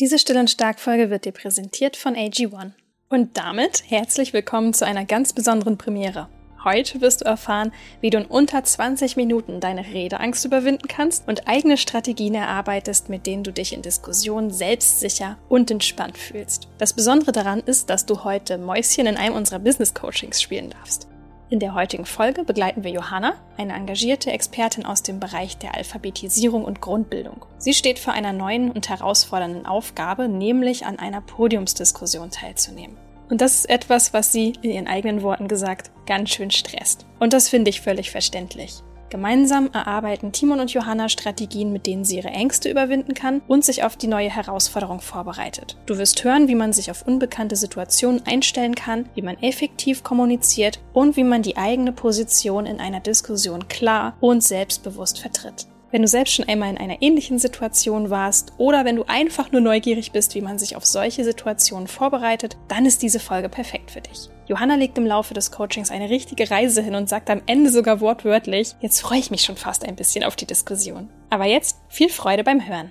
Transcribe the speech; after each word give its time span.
Diese 0.00 0.18
Still 0.18 0.38
und 0.38 0.48
Stark 0.48 0.80
Folge 0.80 1.10
wird 1.10 1.26
dir 1.26 1.32
präsentiert 1.32 1.94
von 1.94 2.14
AG1. 2.14 2.70
Und 3.10 3.36
damit 3.36 3.82
herzlich 3.86 4.32
willkommen 4.32 4.72
zu 4.72 4.86
einer 4.86 5.04
ganz 5.04 5.34
besonderen 5.34 5.76
Premiere. 5.76 6.30
Heute 6.64 7.02
wirst 7.02 7.20
du 7.20 7.26
erfahren, 7.26 7.70
wie 8.00 8.08
du 8.08 8.16
in 8.16 8.24
unter 8.24 8.64
20 8.64 9.16
Minuten 9.16 9.60
deine 9.60 9.84
Redeangst 9.84 10.46
überwinden 10.46 10.88
kannst 10.88 11.28
und 11.28 11.48
eigene 11.48 11.76
Strategien 11.76 12.34
erarbeitest, 12.34 13.10
mit 13.10 13.26
denen 13.26 13.44
du 13.44 13.52
dich 13.52 13.74
in 13.74 13.82
Diskussionen 13.82 14.50
selbstsicher 14.50 15.36
und 15.50 15.70
entspannt 15.70 16.16
fühlst. 16.16 16.68
Das 16.78 16.94
Besondere 16.94 17.32
daran 17.32 17.60
ist, 17.60 17.90
dass 17.90 18.06
du 18.06 18.24
heute 18.24 18.56
Mäuschen 18.56 19.06
in 19.06 19.18
einem 19.18 19.34
unserer 19.34 19.58
Business 19.58 19.92
Coachings 19.92 20.40
spielen 20.40 20.70
darfst. 20.70 21.09
In 21.50 21.58
der 21.58 21.74
heutigen 21.74 22.06
Folge 22.06 22.44
begleiten 22.44 22.84
wir 22.84 22.92
Johanna, 22.92 23.34
eine 23.56 23.72
engagierte 23.72 24.30
Expertin 24.30 24.86
aus 24.86 25.02
dem 25.02 25.18
Bereich 25.18 25.58
der 25.58 25.74
Alphabetisierung 25.74 26.64
und 26.64 26.80
Grundbildung. 26.80 27.44
Sie 27.58 27.74
steht 27.74 27.98
vor 27.98 28.12
einer 28.12 28.32
neuen 28.32 28.70
und 28.70 28.88
herausfordernden 28.88 29.66
Aufgabe, 29.66 30.28
nämlich 30.28 30.86
an 30.86 31.00
einer 31.00 31.20
Podiumsdiskussion 31.20 32.30
teilzunehmen. 32.30 32.96
Und 33.28 33.40
das 33.40 33.56
ist 33.56 33.68
etwas, 33.68 34.14
was 34.14 34.30
sie, 34.30 34.52
in 34.62 34.70
ihren 34.70 34.86
eigenen 34.86 35.22
Worten 35.22 35.48
gesagt, 35.48 35.90
ganz 36.06 36.30
schön 36.30 36.52
stresst. 36.52 37.04
Und 37.18 37.32
das 37.32 37.48
finde 37.48 37.70
ich 37.70 37.80
völlig 37.80 38.12
verständlich. 38.12 38.84
Gemeinsam 39.10 39.70
erarbeiten 39.72 40.30
Timon 40.30 40.60
und 40.60 40.72
Johanna 40.72 41.08
Strategien, 41.08 41.72
mit 41.72 41.86
denen 41.86 42.04
sie 42.04 42.18
ihre 42.18 42.28
Ängste 42.28 42.70
überwinden 42.70 43.14
kann 43.14 43.42
und 43.48 43.64
sich 43.64 43.82
auf 43.82 43.96
die 43.96 44.06
neue 44.06 44.30
Herausforderung 44.30 45.00
vorbereitet. 45.00 45.76
Du 45.86 45.98
wirst 45.98 46.22
hören, 46.22 46.46
wie 46.46 46.54
man 46.54 46.72
sich 46.72 46.92
auf 46.92 47.06
unbekannte 47.06 47.56
Situationen 47.56 48.24
einstellen 48.24 48.76
kann, 48.76 49.08
wie 49.16 49.22
man 49.22 49.36
effektiv 49.42 50.04
kommuniziert 50.04 50.78
und 50.92 51.16
wie 51.16 51.24
man 51.24 51.42
die 51.42 51.56
eigene 51.56 51.92
Position 51.92 52.66
in 52.66 52.78
einer 52.78 53.00
Diskussion 53.00 53.66
klar 53.66 54.16
und 54.20 54.44
selbstbewusst 54.44 55.18
vertritt. 55.18 55.66
Wenn 55.90 56.02
du 56.02 56.08
selbst 56.08 56.34
schon 56.34 56.48
einmal 56.48 56.70
in 56.70 56.78
einer 56.78 57.02
ähnlichen 57.02 57.40
Situation 57.40 58.10
warst 58.10 58.52
oder 58.58 58.84
wenn 58.84 58.94
du 58.94 59.04
einfach 59.08 59.50
nur 59.50 59.60
neugierig 59.60 60.12
bist, 60.12 60.36
wie 60.36 60.40
man 60.40 60.56
sich 60.56 60.76
auf 60.76 60.86
solche 60.86 61.24
Situationen 61.24 61.88
vorbereitet, 61.88 62.56
dann 62.68 62.86
ist 62.86 63.02
diese 63.02 63.18
Folge 63.18 63.48
perfekt 63.48 63.90
für 63.90 64.00
dich. 64.00 64.30
Johanna 64.50 64.74
legt 64.74 64.98
im 64.98 65.06
Laufe 65.06 65.32
des 65.32 65.52
Coachings 65.52 65.92
eine 65.92 66.10
richtige 66.10 66.50
Reise 66.50 66.82
hin 66.82 66.96
und 66.96 67.08
sagt 67.08 67.30
am 67.30 67.40
Ende 67.46 67.70
sogar 67.70 68.00
wortwörtlich, 68.00 68.74
jetzt 68.80 69.00
freue 69.00 69.20
ich 69.20 69.30
mich 69.30 69.42
schon 69.42 69.56
fast 69.56 69.86
ein 69.86 69.94
bisschen 69.94 70.24
auf 70.24 70.34
die 70.34 70.44
Diskussion. 70.44 71.08
Aber 71.30 71.44
jetzt 71.44 71.78
viel 71.88 72.08
Freude 72.08 72.42
beim 72.42 72.66
Hören. 72.66 72.90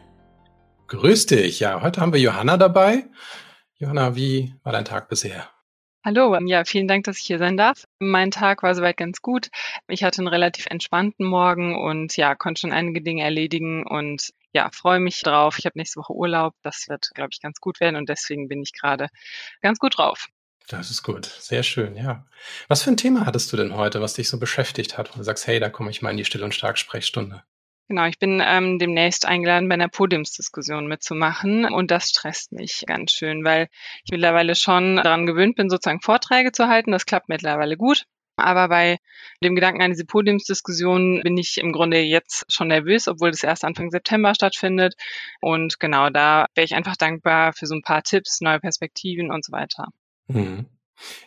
Grüß 0.87 1.25
dich. 1.25 1.59
Ja, 1.59 1.81
heute 1.81 1.99
haben 1.99 2.13
wir 2.13 2.19
Johanna 2.21 2.55
dabei. 2.55 3.07
Johanna, 3.73 4.15
wie 4.15 4.53
war 4.63 4.71
dein 4.71 4.85
Tag 4.85 5.09
bisher? 5.09 5.49
Hallo, 6.05 6.33
ja, 6.45 6.63
vielen 6.63 6.87
Dank, 6.87 7.03
dass 7.03 7.19
ich 7.19 7.25
hier 7.25 7.39
sein 7.39 7.57
darf. 7.57 7.83
Mein 7.99 8.31
Tag 8.31 8.63
war 8.63 8.73
soweit 8.73 8.95
ganz 8.95 9.21
gut. 9.21 9.49
Ich 9.89 10.05
hatte 10.05 10.19
einen 10.19 10.29
relativ 10.29 10.65
entspannten 10.67 11.25
Morgen 11.25 11.75
und 11.75 12.15
ja, 12.15 12.35
konnte 12.35 12.61
schon 12.61 12.71
einige 12.71 13.01
Dinge 13.01 13.23
erledigen 13.23 13.85
und 13.85 14.29
ja, 14.53 14.69
freue 14.71 15.01
mich 15.01 15.19
drauf. 15.21 15.59
Ich 15.59 15.65
habe 15.65 15.77
nächste 15.77 15.99
Woche 15.99 16.13
Urlaub. 16.13 16.53
Das 16.61 16.85
wird, 16.87 17.09
glaube 17.15 17.31
ich, 17.33 17.41
ganz 17.41 17.59
gut 17.59 17.81
werden 17.81 17.97
und 17.97 18.07
deswegen 18.07 18.47
bin 18.47 18.61
ich 18.61 18.71
gerade 18.71 19.09
ganz 19.61 19.77
gut 19.77 19.97
drauf. 19.97 20.29
Das 20.69 20.91
ist 20.91 21.01
gut. 21.01 21.25
Sehr 21.25 21.63
schön, 21.63 21.97
ja. 21.97 22.27
Was 22.67 22.83
für 22.83 22.91
ein 22.91 22.97
Thema 22.97 23.25
hattest 23.25 23.51
du 23.51 23.57
denn 23.57 23.75
heute, 23.75 24.01
was 24.01 24.13
dich 24.13 24.29
so 24.29 24.39
beschäftigt 24.39 24.99
hat, 24.99 25.11
wo 25.11 25.17
du 25.17 25.23
sagst, 25.23 25.47
hey, 25.47 25.59
da 25.59 25.69
komme 25.69 25.89
ich 25.89 26.03
mal 26.03 26.11
in 26.11 26.17
die 26.17 26.25
Still- 26.25 26.43
und 26.43 26.53
Stark-Sprechstunde? 26.53 27.43
Genau, 27.87 28.05
ich 28.05 28.19
bin 28.19 28.39
ähm, 28.45 28.77
demnächst 28.77 29.25
eingeladen, 29.25 29.67
bei 29.67 29.73
einer 29.73 29.89
Podiumsdiskussion 29.89 30.85
mitzumachen 30.85 31.65
und 31.65 31.89
das 31.89 32.09
stresst 32.09 32.51
mich 32.51 32.83
ganz 32.85 33.11
schön, 33.11 33.43
weil 33.43 33.67
ich 34.03 34.11
mittlerweile 34.11 34.53
schon 34.53 34.97
daran 34.97 35.25
gewöhnt 35.25 35.55
bin, 35.55 35.71
sozusagen 35.71 36.01
Vorträge 36.01 36.51
zu 36.51 36.67
halten. 36.67 36.91
Das 36.91 37.07
klappt 37.07 37.29
mittlerweile 37.29 37.75
gut. 37.75 38.05
Aber 38.37 38.67
bei 38.69 38.99
dem 39.43 39.55
Gedanken 39.55 39.81
an 39.81 39.89
diese 39.89 40.05
Podiumsdiskussion 40.05 41.21
bin 41.23 41.35
ich 41.35 41.57
im 41.57 41.71
Grunde 41.71 41.99
jetzt 41.99 42.45
schon 42.53 42.67
nervös, 42.67 43.07
obwohl 43.07 43.31
das 43.31 43.43
erst 43.43 43.65
Anfang 43.65 43.89
September 43.89 44.35
stattfindet. 44.35 44.93
Und 45.41 45.79
genau 45.79 46.11
da 46.11 46.45
wäre 46.53 46.65
ich 46.65 46.75
einfach 46.75 46.95
dankbar 46.95 47.53
für 47.53 47.65
so 47.65 47.73
ein 47.73 47.81
paar 47.81 48.03
Tipps, 48.03 48.39
neue 48.39 48.59
Perspektiven 48.59 49.31
und 49.31 49.43
so 49.43 49.51
weiter. 49.51 49.87
Mhm. 50.29 50.65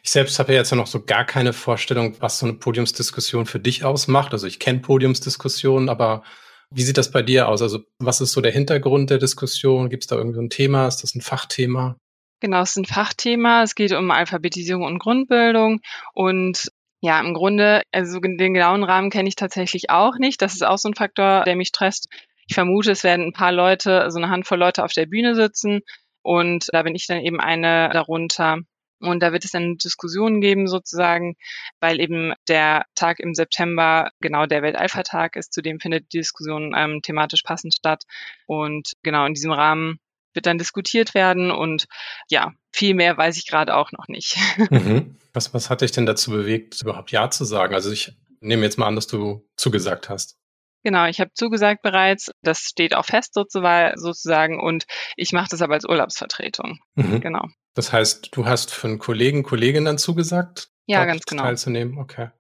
Ich 0.03 0.11
selbst 0.11 0.39
habe 0.39 0.53
ja 0.53 0.59
jetzt 0.59 0.73
noch 0.73 0.87
so 0.87 1.03
gar 1.03 1.25
keine 1.25 1.53
Vorstellung, 1.53 2.17
was 2.21 2.39
so 2.39 2.47
eine 2.47 2.55
Podiumsdiskussion 2.55 3.47
für 3.47 3.59
dich 3.59 3.85
ausmacht. 3.85 4.33
Also 4.33 4.47
ich 4.47 4.59
kenne 4.59 4.81
Podiumsdiskussionen, 4.81 5.89
aber 5.89 6.23
wie 6.71 6.83
sieht 6.83 6.99
das 6.99 7.11
bei 7.11 7.23
dir 7.23 7.49
aus? 7.49 7.63
Also 7.63 7.81
was 7.99 8.21
ist 8.21 8.33
so 8.33 8.41
der 8.41 8.53
Hintergrund 8.53 9.11
der 9.11 9.19
Diskussion? 9.19 9.89
Gibt 9.89 10.05
es 10.05 10.09
da 10.09 10.17
irgendwie 10.17 10.41
ein 10.41 10.51
Thema? 10.51 10.89
Ist 10.89 11.03
das 11.03 11.15
ein 11.15 11.21
Fachthema? 11.21 11.97
Genau, 12.41 12.63
es 12.63 12.71
ist 12.71 12.77
ein 12.77 12.85
Fachthema. 12.85 13.63
Es 13.63 13.75
geht 13.75 13.93
um 13.93 14.11
Alphabetisierung 14.11 14.85
und 14.85 14.99
Grundbildung. 14.99 15.81
Und 16.13 16.71
ja, 17.01 17.21
im 17.21 17.35
Grunde, 17.35 17.83
also 17.93 18.21
den 18.21 18.55
genauen 18.55 18.85
Rahmen 18.85 19.11
kenne 19.11 19.29
ich 19.29 19.37
tatsächlich 19.37 19.91
auch 19.91 20.19
nicht. 20.19 20.43
Das 20.43 20.55
ist 20.55 20.65
auch 20.65 20.79
so 20.79 20.89
ein 20.89 20.95
Faktor, 20.95 21.43
der 21.45 21.57
mich 21.57 21.69
stresst. 21.69 22.09
Ich 22.47 22.55
vermute, 22.55 22.93
es 22.93 23.05
werden 23.05 23.27
ein 23.27 23.33
paar 23.33 23.53
Leute, 23.53 24.11
so 24.11 24.19
eine 24.19 24.31
Handvoll 24.31 24.59
Leute 24.59 24.85
auf 24.85 24.93
der 24.93 25.07
Bühne 25.07 25.35
sitzen. 25.35 25.81
Und 26.23 26.69
da 26.73 26.83
bin 26.83 26.95
ich 26.95 27.07
dann 27.07 27.21
eben 27.21 27.41
eine 27.41 27.91
darunter. 27.93 28.59
Und 29.03 29.21
da 29.21 29.33
wird 29.33 29.45
es 29.45 29.51
dann 29.51 29.77
Diskussionen 29.77 30.41
geben 30.41 30.69
sozusagen, 30.69 31.37
weil 31.81 32.01
eben 32.01 32.33
der 32.49 32.85
Tag 32.95 33.21
im 33.21 33.35
September 33.35 34.11
genau 34.21 34.47
der 34.47 34.63
Weltalpha-Tag 34.63 35.37
ist. 35.37 35.53
Zudem 35.53 35.81
findet 35.81 36.13
die 36.13 36.19
Diskussion 36.19 36.75
ähm, 36.77 37.03
thematisch 37.03 37.43
passend 37.43 37.75
statt. 37.75 38.05
Und 38.47 38.93
genau 39.03 39.27
in 39.27 39.35
diesem 39.35 39.53
Rahmen 39.53 39.99
wird 40.35 40.47
dann 40.47 40.59
diskutiert 40.59 41.15
werden 41.15 41.51
und 41.51 41.87
ja, 42.31 42.53
viel 42.73 42.95
mehr 42.95 43.17
weiß 43.17 43.37
ich 43.37 43.47
gerade 43.47 43.75
auch 43.77 43.93
noch 43.93 44.09
nicht. 44.09 44.37
Mhm. 44.71 45.17
Was, 45.35 45.55
was 45.55 45.71
hat 45.71 45.81
dich 45.81 45.93
denn 45.93 46.05
dazu 46.05 46.31
bewegt, 46.31 46.81
überhaupt 46.83 47.11
Ja 47.11 47.31
zu 47.31 47.45
sagen? 47.45 47.75
Also 47.75 47.91
ich 47.91 48.13
nehme 48.41 48.65
jetzt 48.65 48.79
mal 48.79 48.87
an, 48.87 48.97
dass 48.97 49.07
du 49.07 49.49
zugesagt 49.57 50.11
hast. 50.11 50.37
Genau, 50.85 51.07
ich 51.07 51.21
habe 51.21 51.31
zugesagt 51.33 51.83
bereits. 51.83 52.31
Das 52.43 52.61
steht 52.61 52.95
auch 52.95 53.07
fest 53.07 53.35
sozusagen 53.35 54.61
und 54.61 54.85
ich 55.17 55.33
mache 55.33 55.49
das 55.51 55.63
aber 55.63 55.75
als 55.75 55.89
Urlaubsvertretung. 55.89 56.81
Mhm. 56.97 57.21
Genau. 57.21 57.47
Das 57.75 57.93
heißt, 57.93 58.31
du 58.33 58.47
hast 58.47 58.71
für 58.71 58.89
einen 58.89 58.99
Kollegen, 58.99 59.43
Kollegin 59.43 59.85
dann 59.85 59.99
zugesagt? 59.99 60.69
Ja, 60.87 61.05
ganz 61.05 61.25
genau. 61.25 61.45
Teilzunehmen, 61.45 61.99
okay. 61.99 62.31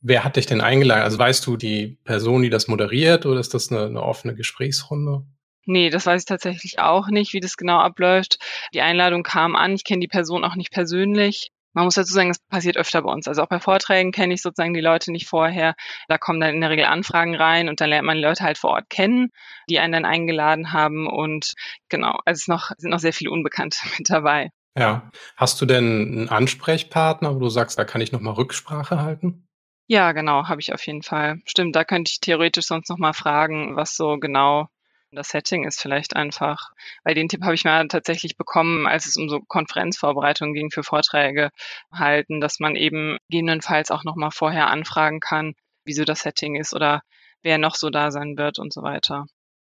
Wer 0.00 0.22
hat 0.22 0.36
dich 0.36 0.46
denn 0.46 0.60
eingeladen? 0.60 1.02
Also 1.02 1.18
weißt 1.18 1.44
du 1.46 1.56
die 1.56 1.98
Person, 2.04 2.42
die 2.42 2.50
das 2.50 2.68
moderiert 2.68 3.26
oder 3.26 3.40
ist 3.40 3.52
das 3.54 3.72
eine, 3.72 3.86
eine 3.86 4.02
offene 4.02 4.34
Gesprächsrunde? 4.34 5.24
Nee, 5.66 5.90
das 5.90 6.06
weiß 6.06 6.22
ich 6.22 6.26
tatsächlich 6.26 6.78
auch 6.78 7.08
nicht, 7.08 7.32
wie 7.32 7.40
das 7.40 7.56
genau 7.56 7.78
abläuft. 7.78 8.38
Die 8.72 8.80
Einladung 8.80 9.22
kam 9.22 9.56
an. 9.56 9.74
Ich 9.74 9.84
kenne 9.84 10.00
die 10.00 10.08
Person 10.08 10.44
auch 10.44 10.54
nicht 10.54 10.70
persönlich. 10.70 11.50
Man 11.78 11.84
muss 11.84 11.94
dazu 11.94 12.12
sagen, 12.12 12.30
es 12.30 12.40
passiert 12.40 12.76
öfter 12.76 13.02
bei 13.02 13.12
uns. 13.12 13.28
Also 13.28 13.40
auch 13.40 13.46
bei 13.46 13.60
Vorträgen 13.60 14.10
kenne 14.10 14.34
ich 14.34 14.42
sozusagen 14.42 14.74
die 14.74 14.80
Leute 14.80 15.12
nicht 15.12 15.28
vorher. 15.28 15.76
Da 16.08 16.18
kommen 16.18 16.40
dann 16.40 16.52
in 16.52 16.60
der 16.60 16.70
Regel 16.70 16.86
Anfragen 16.86 17.36
rein 17.36 17.68
und 17.68 17.80
dann 17.80 17.90
lernt 17.90 18.04
man 18.04 18.16
die 18.16 18.22
Leute 18.24 18.42
halt 18.42 18.58
vor 18.58 18.70
Ort 18.70 18.90
kennen, 18.90 19.30
die 19.70 19.78
einen 19.78 19.92
dann 19.92 20.04
eingeladen 20.04 20.72
haben. 20.72 21.06
Und 21.06 21.54
genau, 21.88 22.18
also 22.24 22.32
es 22.32 22.40
ist 22.40 22.48
noch, 22.48 22.72
sind 22.78 22.90
noch 22.90 22.98
sehr 22.98 23.12
viele 23.12 23.30
Unbekannte 23.30 23.78
mit 23.96 24.10
dabei. 24.10 24.50
Ja. 24.76 25.08
Hast 25.36 25.60
du 25.60 25.66
denn 25.66 25.84
einen 25.84 26.28
Ansprechpartner, 26.28 27.36
wo 27.36 27.38
du 27.38 27.48
sagst, 27.48 27.78
da 27.78 27.84
kann 27.84 28.00
ich 28.00 28.10
nochmal 28.10 28.34
Rücksprache 28.34 29.00
halten? 29.00 29.46
Ja, 29.86 30.10
genau, 30.10 30.48
habe 30.48 30.60
ich 30.60 30.74
auf 30.74 30.84
jeden 30.84 31.04
Fall. 31.04 31.40
Stimmt, 31.44 31.76
da 31.76 31.84
könnte 31.84 32.10
ich 32.10 32.18
theoretisch 32.18 32.66
sonst 32.66 32.88
nochmal 32.88 33.14
fragen, 33.14 33.76
was 33.76 33.94
so 33.94 34.18
genau 34.18 34.66
das 35.10 35.28
Setting 35.28 35.64
ist 35.64 35.80
vielleicht 35.80 36.16
einfach, 36.16 36.70
weil 37.04 37.14
den 37.14 37.28
Tipp 37.28 37.42
habe 37.42 37.54
ich 37.54 37.64
mal 37.64 37.88
tatsächlich 37.88 38.36
bekommen, 38.36 38.86
als 38.86 39.06
es 39.06 39.16
um 39.16 39.28
so 39.28 39.40
Konferenzvorbereitungen 39.40 40.54
ging 40.54 40.70
für 40.70 40.82
Vorträge 40.82 41.50
halten, 41.92 42.40
dass 42.40 42.60
man 42.60 42.76
eben 42.76 43.18
gegebenenfalls 43.30 43.90
auch 43.90 44.04
nochmal 44.04 44.30
vorher 44.30 44.68
anfragen 44.68 45.20
kann, 45.20 45.54
wie 45.84 45.94
so 45.94 46.04
das 46.04 46.20
Setting 46.20 46.56
ist 46.56 46.74
oder 46.74 47.02
wer 47.42 47.58
noch 47.58 47.74
so 47.74 47.90
da 47.90 48.10
sein 48.10 48.36
wird 48.36 48.58
und 48.58 48.72
so 48.72 48.82
weiter. 48.82 49.26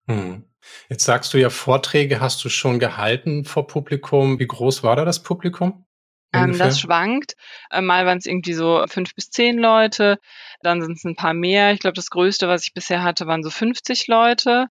Hm. 0.07 0.43
Jetzt 0.89 1.05
sagst 1.05 1.33
du 1.33 1.37
ja, 1.37 1.49
Vorträge 1.49 2.19
hast 2.19 2.43
du 2.43 2.49
schon 2.49 2.79
gehalten 2.79 3.45
vor 3.45 3.67
Publikum. 3.67 4.39
Wie 4.39 4.47
groß 4.47 4.83
war 4.83 4.95
da 4.95 5.05
das 5.05 5.23
Publikum? 5.23 5.85
Ähm, 6.33 6.57
das 6.57 6.79
schwankt. 6.79 7.35
Äh, 7.71 7.81
mal 7.81 8.05
waren 8.05 8.17
es 8.17 8.25
irgendwie 8.25 8.53
so 8.53 8.83
fünf 8.87 9.15
bis 9.15 9.29
zehn 9.31 9.57
Leute, 9.57 10.19
dann 10.61 10.81
sind 10.81 10.97
es 10.97 11.03
ein 11.03 11.15
paar 11.15 11.33
mehr. 11.33 11.71
Ich 11.73 11.79
glaube, 11.79 11.95
das 11.95 12.09
Größte, 12.09 12.47
was 12.47 12.63
ich 12.63 12.73
bisher 12.73 13.03
hatte, 13.03 13.25
waren 13.25 13.43
so 13.43 13.49
50 13.49 14.07
Leute. 14.07 14.67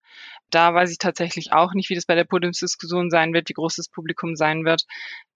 Da 0.49 0.73
weiß 0.73 0.91
ich 0.91 0.97
tatsächlich 0.97 1.51
auch 1.53 1.73
nicht, 1.73 1.89
wie 1.89 1.95
das 1.95 2.05
bei 2.05 2.15
der 2.15 2.23
Podiumsdiskussion 2.23 3.09
sein 3.09 3.33
wird, 3.33 3.49
wie 3.49 3.53
groß 3.53 3.75
das 3.75 3.89
Publikum 3.89 4.35
sein 4.35 4.65
wird. 4.65 4.83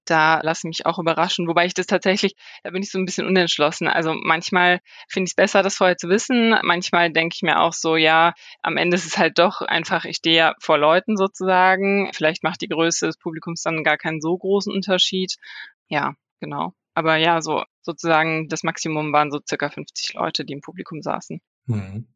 Da 0.06 0.42
lasse 0.42 0.62
ich 0.62 0.80
mich 0.80 0.86
auch 0.86 1.00
überraschen. 1.00 1.48
Wobei 1.48 1.66
ich 1.66 1.74
das 1.74 1.86
tatsächlich, 1.86 2.36
da 2.64 2.72
bin 2.72 2.84
ich 2.84 2.92
so 2.92 3.00
ein 3.00 3.06
bisschen 3.06 3.28
unentschlossen. 3.28 3.88
Also 3.88 4.14
manchmal 4.14 4.80
finde 5.08 5.26
ich 5.26 5.32
es 5.32 5.36
besser, 5.36 5.64
das 5.64 5.78
vorher 5.78 5.98
zu 5.98 6.10
wissen. 6.10 6.56
Manchmal 6.64 7.12
denke 7.12 7.36
ich 7.36 7.42
mir 7.42 7.62
auch 7.62 7.74
so, 7.74 7.96
ja, 7.96 8.34
am 8.62 8.78
Ende 8.78 8.96
ist 8.96 9.06
es 9.06 9.18
halt 9.18 9.40
doch 9.40 9.62
einfach, 9.62 10.06
ich 10.06 10.18
stehe 10.18 10.36
ja 10.36 10.56
vor 10.60 10.78
Leuten 10.78 11.16
sozusagen. 11.16 12.12
Vielleicht 12.14 12.44
macht 12.44 12.62
die 12.62 12.68
Größe 12.68 13.06
des 13.06 13.18
Publikums 13.18 13.62
dann 13.62 13.84
gar 13.84 13.98
keinen 13.98 14.20
so 14.20 14.38
großen 14.38 14.74
Unterschied. 14.74 15.36
Ja, 15.88 16.16
genau. 16.40 16.74
Aber 16.96 17.16
ja, 17.18 17.42
so 17.42 17.64
sozusagen 17.82 18.50
das 18.50 18.64
Maximum 18.64 19.14
waren 19.14 19.32
so 19.32 19.40
circa 19.48 19.70
50 19.70 20.14
Leute, 20.14 20.46
die 20.46 20.54
im 20.54 20.62
Publikum 20.62 21.02
saßen. 21.02 21.42
Mhm. 21.66 22.08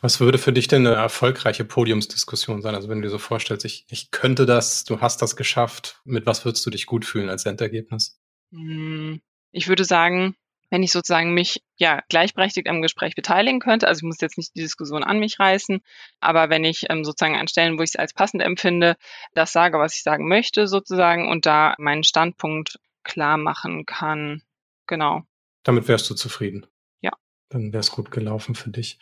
Was 0.00 0.20
würde 0.20 0.38
für 0.38 0.52
dich 0.52 0.68
denn 0.68 0.86
eine 0.86 0.96
erfolgreiche 0.96 1.64
Podiumsdiskussion 1.64 2.62
sein? 2.62 2.74
Also 2.74 2.88
wenn 2.88 2.98
du 2.98 3.08
dir 3.08 3.10
so 3.10 3.18
vorstellst, 3.18 3.64
ich, 3.64 3.86
ich 3.88 4.10
könnte 4.10 4.46
das, 4.46 4.84
du 4.84 5.00
hast 5.00 5.22
das 5.22 5.36
geschafft, 5.36 6.00
mit 6.04 6.26
was 6.26 6.44
würdest 6.44 6.64
du 6.66 6.70
dich 6.70 6.86
gut 6.86 7.04
fühlen 7.04 7.30
als 7.30 7.46
Endergebnis? 7.46 8.20
Hm, 8.52 9.20
ich 9.52 9.68
würde 9.68 9.84
sagen, 9.84 10.36
wenn 10.70 10.82
ich 10.82 10.92
sozusagen 10.92 11.32
mich 11.32 11.62
ja 11.76 12.02
gleichberechtigt 12.08 12.68
am 12.68 12.82
Gespräch 12.82 13.14
beteiligen 13.14 13.60
könnte. 13.60 13.86
Also 13.86 14.00
ich 14.00 14.02
muss 14.04 14.20
jetzt 14.20 14.36
nicht 14.36 14.54
die 14.54 14.62
Diskussion 14.62 15.04
an 15.04 15.18
mich 15.18 15.38
reißen, 15.38 15.80
aber 16.20 16.50
wenn 16.50 16.64
ich 16.64 16.86
ähm, 16.90 17.04
sozusagen 17.04 17.36
an 17.36 17.48
Stellen, 17.48 17.78
wo 17.78 17.82
ich 17.82 17.90
es 17.90 17.96
als 17.96 18.12
passend 18.12 18.42
empfinde, 18.42 18.96
das 19.34 19.52
sage, 19.52 19.78
was 19.78 19.94
ich 19.96 20.02
sagen 20.02 20.28
möchte 20.28 20.66
sozusagen 20.66 21.28
und 21.28 21.46
da 21.46 21.74
meinen 21.78 22.04
Standpunkt 22.04 22.78
klar 23.04 23.36
machen 23.36 23.86
kann. 23.86 24.42
Genau. 24.86 25.22
Damit 25.62 25.88
wärst 25.88 26.10
du 26.10 26.14
zufrieden. 26.14 26.66
Ja. 27.00 27.12
Dann 27.48 27.72
wäre 27.72 27.80
es 27.80 27.90
gut 27.90 28.10
gelaufen 28.10 28.54
für 28.54 28.70
dich. 28.70 28.98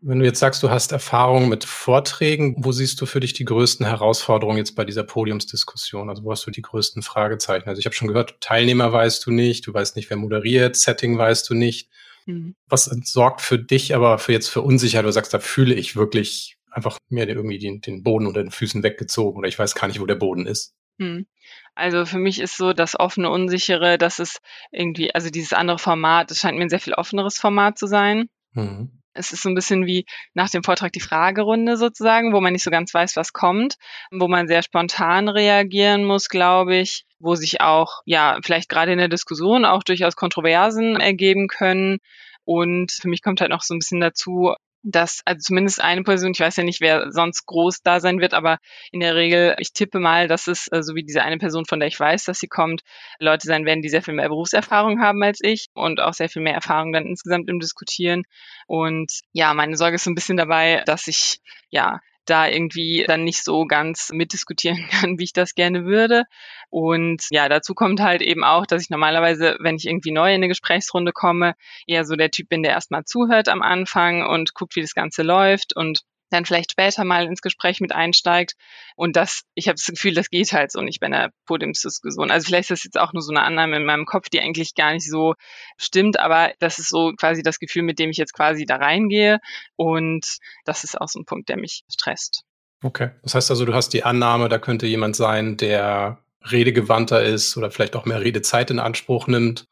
Wenn 0.00 0.20
du 0.20 0.24
jetzt 0.24 0.38
sagst, 0.38 0.62
du 0.62 0.70
hast 0.70 0.92
Erfahrung 0.92 1.48
mit 1.48 1.64
Vorträgen, 1.64 2.54
wo 2.58 2.70
siehst 2.70 3.00
du 3.00 3.06
für 3.06 3.18
dich 3.18 3.32
die 3.32 3.44
größten 3.44 3.84
Herausforderungen 3.84 4.58
jetzt 4.58 4.76
bei 4.76 4.84
dieser 4.84 5.02
Podiumsdiskussion? 5.02 6.08
Also 6.08 6.22
wo 6.22 6.30
hast 6.30 6.46
du 6.46 6.52
die 6.52 6.62
größten 6.62 7.02
Fragezeichen? 7.02 7.68
Also 7.68 7.80
ich 7.80 7.86
habe 7.86 7.96
schon 7.96 8.06
gehört, 8.06 8.40
Teilnehmer 8.40 8.92
weißt 8.92 9.26
du 9.26 9.32
nicht, 9.32 9.66
du 9.66 9.74
weißt 9.74 9.96
nicht, 9.96 10.08
wer 10.08 10.16
moderiert, 10.16 10.76
Setting 10.76 11.18
weißt 11.18 11.50
du 11.50 11.54
nicht. 11.54 11.90
Mhm. 12.26 12.54
Was 12.68 12.84
sorgt 12.84 13.40
für 13.40 13.58
dich 13.58 13.94
aber 13.94 14.18
für 14.18 14.32
jetzt 14.32 14.48
für 14.48 14.62
Unsicherheit? 14.62 15.04
Du 15.04 15.10
sagst, 15.10 15.34
da 15.34 15.40
fühle 15.40 15.74
ich 15.74 15.96
wirklich 15.96 16.58
einfach 16.70 16.98
mir 17.08 17.28
irgendwie 17.28 17.58
den, 17.58 17.80
den 17.80 18.04
Boden 18.04 18.28
unter 18.28 18.42
den 18.42 18.52
Füßen 18.52 18.84
weggezogen 18.84 19.38
oder 19.38 19.48
ich 19.48 19.58
weiß 19.58 19.74
gar 19.74 19.88
nicht, 19.88 20.00
wo 20.00 20.06
der 20.06 20.14
Boden 20.14 20.46
ist. 20.46 20.74
Mhm. 20.98 21.26
Also 21.74 22.04
für 22.04 22.18
mich 22.18 22.40
ist 22.40 22.56
so 22.56 22.72
das 22.72 22.98
offene, 22.98 23.30
unsichere, 23.30 23.98
dass 23.98 24.20
es 24.20 24.38
irgendwie, 24.70 25.12
also 25.14 25.30
dieses 25.30 25.52
andere 25.52 25.78
Format, 25.78 26.30
es 26.30 26.38
scheint 26.38 26.56
mir 26.56 26.64
ein 26.64 26.70
sehr 26.70 26.80
viel 26.80 26.94
offeneres 26.94 27.38
Format 27.38 27.78
zu 27.78 27.86
sein. 27.86 28.28
Mhm. 28.52 28.97
Es 29.14 29.32
ist 29.32 29.42
so 29.42 29.48
ein 29.48 29.54
bisschen 29.54 29.86
wie 29.86 30.04
nach 30.34 30.50
dem 30.50 30.62
Vortrag 30.62 30.92
die 30.92 31.00
Fragerunde 31.00 31.76
sozusagen, 31.76 32.32
wo 32.32 32.40
man 32.40 32.52
nicht 32.52 32.62
so 32.62 32.70
ganz 32.70 32.94
weiß, 32.94 33.16
was 33.16 33.32
kommt, 33.32 33.76
wo 34.10 34.28
man 34.28 34.46
sehr 34.46 34.62
spontan 34.62 35.28
reagieren 35.28 36.04
muss, 36.04 36.28
glaube 36.28 36.76
ich, 36.76 37.04
wo 37.18 37.34
sich 37.34 37.60
auch, 37.60 38.02
ja, 38.04 38.38
vielleicht 38.44 38.68
gerade 38.68 38.92
in 38.92 38.98
der 38.98 39.08
Diskussion 39.08 39.64
auch 39.64 39.82
durchaus 39.82 40.14
Kontroversen 40.14 41.00
ergeben 41.00 41.48
können. 41.48 41.98
Und 42.44 42.92
für 42.92 43.08
mich 43.08 43.22
kommt 43.22 43.40
halt 43.40 43.50
noch 43.50 43.62
so 43.62 43.74
ein 43.74 43.80
bisschen 43.80 44.00
dazu, 44.00 44.54
dass 44.82 45.20
also 45.24 45.40
zumindest 45.40 45.82
eine 45.82 46.02
Person, 46.02 46.32
ich 46.32 46.40
weiß 46.40 46.56
ja 46.56 46.64
nicht, 46.64 46.80
wer 46.80 47.10
sonst 47.10 47.46
groß 47.46 47.82
da 47.82 48.00
sein 48.00 48.20
wird, 48.20 48.34
aber 48.34 48.58
in 48.92 49.00
der 49.00 49.14
Regel, 49.14 49.56
ich 49.58 49.72
tippe 49.72 49.98
mal, 49.98 50.28
dass 50.28 50.46
es, 50.46 50.68
äh, 50.70 50.82
so 50.82 50.94
wie 50.94 51.02
diese 51.02 51.22
eine 51.22 51.38
Person, 51.38 51.64
von 51.64 51.80
der 51.80 51.88
ich 51.88 51.98
weiß, 51.98 52.24
dass 52.24 52.38
sie 52.38 52.48
kommt, 52.48 52.82
Leute 53.18 53.46
sein 53.46 53.64
werden, 53.64 53.82
die 53.82 53.88
sehr 53.88 54.02
viel 54.02 54.14
mehr 54.14 54.28
Berufserfahrung 54.28 55.00
haben 55.00 55.22
als 55.22 55.40
ich 55.42 55.66
und 55.74 56.00
auch 56.00 56.14
sehr 56.14 56.28
viel 56.28 56.42
mehr 56.42 56.54
Erfahrung 56.54 56.92
dann 56.92 57.06
insgesamt 57.06 57.48
im 57.48 57.60
Diskutieren. 57.60 58.22
Und 58.66 59.12
ja, 59.32 59.54
meine 59.54 59.76
Sorge 59.76 59.96
ist 59.96 60.04
so 60.04 60.10
ein 60.10 60.14
bisschen 60.14 60.36
dabei, 60.36 60.82
dass 60.86 61.06
ich 61.08 61.40
ja 61.70 62.00
da 62.28 62.46
irgendwie 62.48 63.04
dann 63.06 63.24
nicht 63.24 63.44
so 63.44 63.64
ganz 63.66 64.10
mitdiskutieren 64.12 64.88
kann, 64.90 65.18
wie 65.18 65.24
ich 65.24 65.32
das 65.32 65.54
gerne 65.54 65.84
würde. 65.84 66.24
Und 66.70 67.24
ja, 67.30 67.48
dazu 67.48 67.74
kommt 67.74 68.00
halt 68.00 68.22
eben 68.22 68.44
auch, 68.44 68.66
dass 68.66 68.82
ich 68.82 68.90
normalerweise, 68.90 69.56
wenn 69.60 69.76
ich 69.76 69.86
irgendwie 69.86 70.12
neu 70.12 70.28
in 70.28 70.36
eine 70.36 70.48
Gesprächsrunde 70.48 71.12
komme, 71.12 71.54
eher 71.86 72.04
so 72.04 72.16
der 72.16 72.30
Typ 72.30 72.48
bin, 72.48 72.62
der 72.62 72.72
erstmal 72.72 73.04
zuhört 73.04 73.48
am 73.48 73.62
Anfang 73.62 74.26
und 74.26 74.54
guckt, 74.54 74.76
wie 74.76 74.82
das 74.82 74.94
Ganze 74.94 75.22
läuft 75.22 75.74
und 75.74 76.02
dann 76.30 76.44
vielleicht 76.44 76.72
später 76.72 77.04
mal 77.04 77.26
ins 77.26 77.42
Gespräch 77.42 77.80
mit 77.80 77.92
einsteigt. 77.92 78.54
Und 78.96 79.16
das, 79.16 79.42
ich 79.54 79.68
habe 79.68 79.76
das 79.76 79.86
Gefühl, 79.86 80.14
das 80.14 80.30
geht 80.30 80.52
halt 80.52 80.72
so 80.72 80.80
nicht 80.80 81.00
bei 81.00 81.06
einer 81.06 81.30
Podiumsdiskussion. 81.46 82.30
Also 82.30 82.46
vielleicht 82.46 82.70
ist 82.70 82.80
das 82.80 82.84
jetzt 82.84 82.98
auch 82.98 83.12
nur 83.12 83.22
so 83.22 83.32
eine 83.32 83.42
Annahme 83.42 83.76
in 83.76 83.84
meinem 83.84 84.06
Kopf, 84.06 84.28
die 84.28 84.40
eigentlich 84.40 84.74
gar 84.74 84.92
nicht 84.92 85.08
so 85.08 85.34
stimmt, 85.76 86.18
aber 86.18 86.52
das 86.58 86.78
ist 86.78 86.88
so 86.88 87.12
quasi 87.18 87.42
das 87.42 87.58
Gefühl, 87.58 87.82
mit 87.82 87.98
dem 87.98 88.10
ich 88.10 88.16
jetzt 88.16 88.34
quasi 88.34 88.66
da 88.66 88.76
reingehe. 88.76 89.38
Und 89.76 90.38
das 90.64 90.84
ist 90.84 91.00
auch 91.00 91.08
so 91.08 91.20
ein 91.20 91.24
Punkt, 91.24 91.48
der 91.48 91.56
mich 91.56 91.84
stresst. 91.90 92.44
Okay. 92.82 93.10
Das 93.22 93.34
heißt 93.34 93.50
also, 93.50 93.64
du 93.64 93.74
hast 93.74 93.90
die 93.90 94.04
Annahme, 94.04 94.48
da 94.48 94.58
könnte 94.58 94.86
jemand 94.86 95.16
sein, 95.16 95.56
der 95.56 96.22
redegewandter 96.42 97.22
ist 97.22 97.56
oder 97.56 97.70
vielleicht 97.70 97.96
auch 97.96 98.04
mehr 98.04 98.20
Redezeit 98.20 98.70
in 98.70 98.78
Anspruch 98.78 99.26
nimmt. 99.26 99.66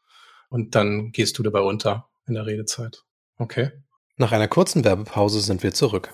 Und 0.49 0.75
dann 0.75 1.11
gehst 1.11 1.37
du 1.37 1.43
dabei 1.43 1.61
unter 1.61 2.09
in 2.27 2.33
der 2.33 2.45
Redezeit. 2.45 3.03
Okay. 3.37 3.71
Nach 4.19 4.31
einer 4.31 4.47
kurzen 4.47 4.83
Werbepause 4.83 5.41
sind 5.41 5.61
wir 5.61 5.75
zurück. 5.75 6.11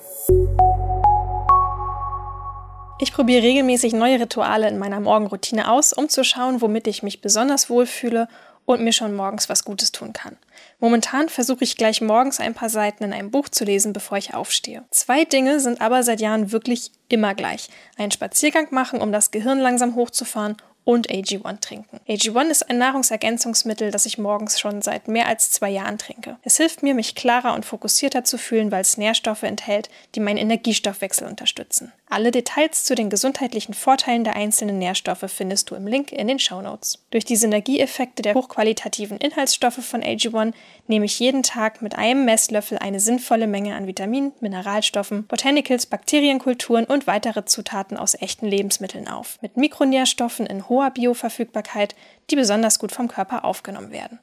Ich 3.00 3.14
probiere 3.14 3.44
regelmäßig 3.44 3.94
neue 3.94 4.20
Rituale 4.20 4.68
in 4.68 4.78
meiner 4.78 5.00
Morgenroutine 5.00 5.72
aus, 5.72 5.94
um 5.94 6.10
zu 6.10 6.26
schauen, 6.26 6.60
womit 6.60 6.88
ich 6.88 7.02
mich 7.02 7.22
besonders 7.22 7.70
wohlfühle 7.70 8.28
und 8.66 8.84
mir 8.84 8.92
schon 8.92 9.16
morgens 9.16 9.48
was 9.48 9.64
Gutes 9.64 9.94
tun 9.94 10.12
kann. 10.12 10.36
Momentan 10.82 11.30
versuche 11.30 11.64
ich 11.64 11.78
gleich 11.78 12.02
morgens 12.02 12.42
ein 12.42 12.54
paar 12.54 12.70
Seiten 12.70 13.06
in 13.06 13.14
einem 13.14 13.32
Buch 13.32 13.48
zu 13.48 13.64
lesen, 13.64 13.94
bevor 13.94 14.18
ich 14.18 14.34
aufstehe. 14.34 14.84
Zwei 14.92 15.24
Dinge 15.24 15.62
sind 15.62 15.80
aber 15.80 16.04
seit 16.04 16.20
Jahren 16.20 16.52
wirklich 16.52 16.92
immer 17.08 17.34
gleich. 17.36 17.70
Einen 17.98 18.12
Spaziergang 18.12 18.68
machen, 18.72 19.00
um 19.00 19.14
das 19.14 19.32
Gehirn 19.32 19.60
langsam 19.60 19.96
hochzufahren 19.96 20.58
und 20.86 21.10
AG1 21.10 21.62
trinken. 21.62 22.00
AG1 22.08 22.50
ist 22.50 22.70
ein 22.70 22.78
Nahrungsergänzungsmittel, 22.78 23.92
das 23.92 24.06
ich 24.06 24.18
morgens 24.18 24.60
schon 24.60 24.82
seit 24.82 25.08
mehr 25.08 25.28
als 25.28 25.52
zwei 25.52 25.70
Jahren 25.70 25.98
trinke. 25.98 26.38
Es 26.44 26.58
hilft 26.58 26.84
mir, 26.84 26.94
mich 26.94 27.16
klarer 27.16 27.54
und 27.54 27.66
fokussierter 27.66 28.24
zu 28.24 28.38
fühlen, 28.38 28.72
weil 28.72 28.82
es 28.82 28.98
Nährstoffe 28.98 29.44
enthält, 29.44 29.90
die 30.16 30.20
meinen 30.20 30.38
Energiestoffwechsel 30.38 31.28
unterstützen. 31.28 31.92
Alle 32.10 32.32
Details 32.32 32.84
zu 32.84 32.96
den 32.96 33.10
gesundheitlichen 33.10 33.74
Vorteilen 33.74 34.24
der 34.24 34.36
einzelnen 34.36 34.78
Nährstoffe 34.78 35.26
findest 35.28 35.72
du 35.72 35.76
im 35.76 35.88
Link 35.88 36.12
in 36.12 36.28
den 36.28 36.38
Show 36.40 36.62
Notes. 36.62 37.00
Durch 37.10 37.26
die 37.26 37.36
Synergieeffekte 37.36 38.22
der 38.22 38.36
hochqualitativen 38.36 39.18
Inhaltsstoffe 39.18 39.84
von 39.84 40.04
AG1 40.04 40.54
nehme 40.88 41.06
ich 41.06 41.20
jeden 41.20 41.44
Tag 41.44 41.82
mit 41.82 41.98
einem 41.98 42.26
Messlöffel 42.26 42.78
eine 42.78 43.00
sinnvolle 43.00 43.48
Menge 43.48 43.76
an 43.76 43.88
Vitaminen, 43.88 44.34
Mineralstoffen, 44.40 45.26
Botanicals, 45.28 45.86
Bakterienkulturen 45.86 46.86
und 46.86 47.08
weitere 47.08 47.46
Zutaten 47.46 47.98
aus 47.98 48.16
echten 48.16 48.48
Lebensmitteln 48.48 49.08
auf. 49.08 49.40
Mit 49.42 49.58
Mikronährstoffen 49.58 50.46
in 50.46 50.68
hoher 50.68 50.92
Bioverfügbarkeit, 50.92 51.96
die 52.30 52.36
besonders 52.36 52.80
gut 52.80 52.92
vom 52.92 53.08
Körper 53.08 53.46
aufgenommen 53.46 53.92
werden. 53.92 54.20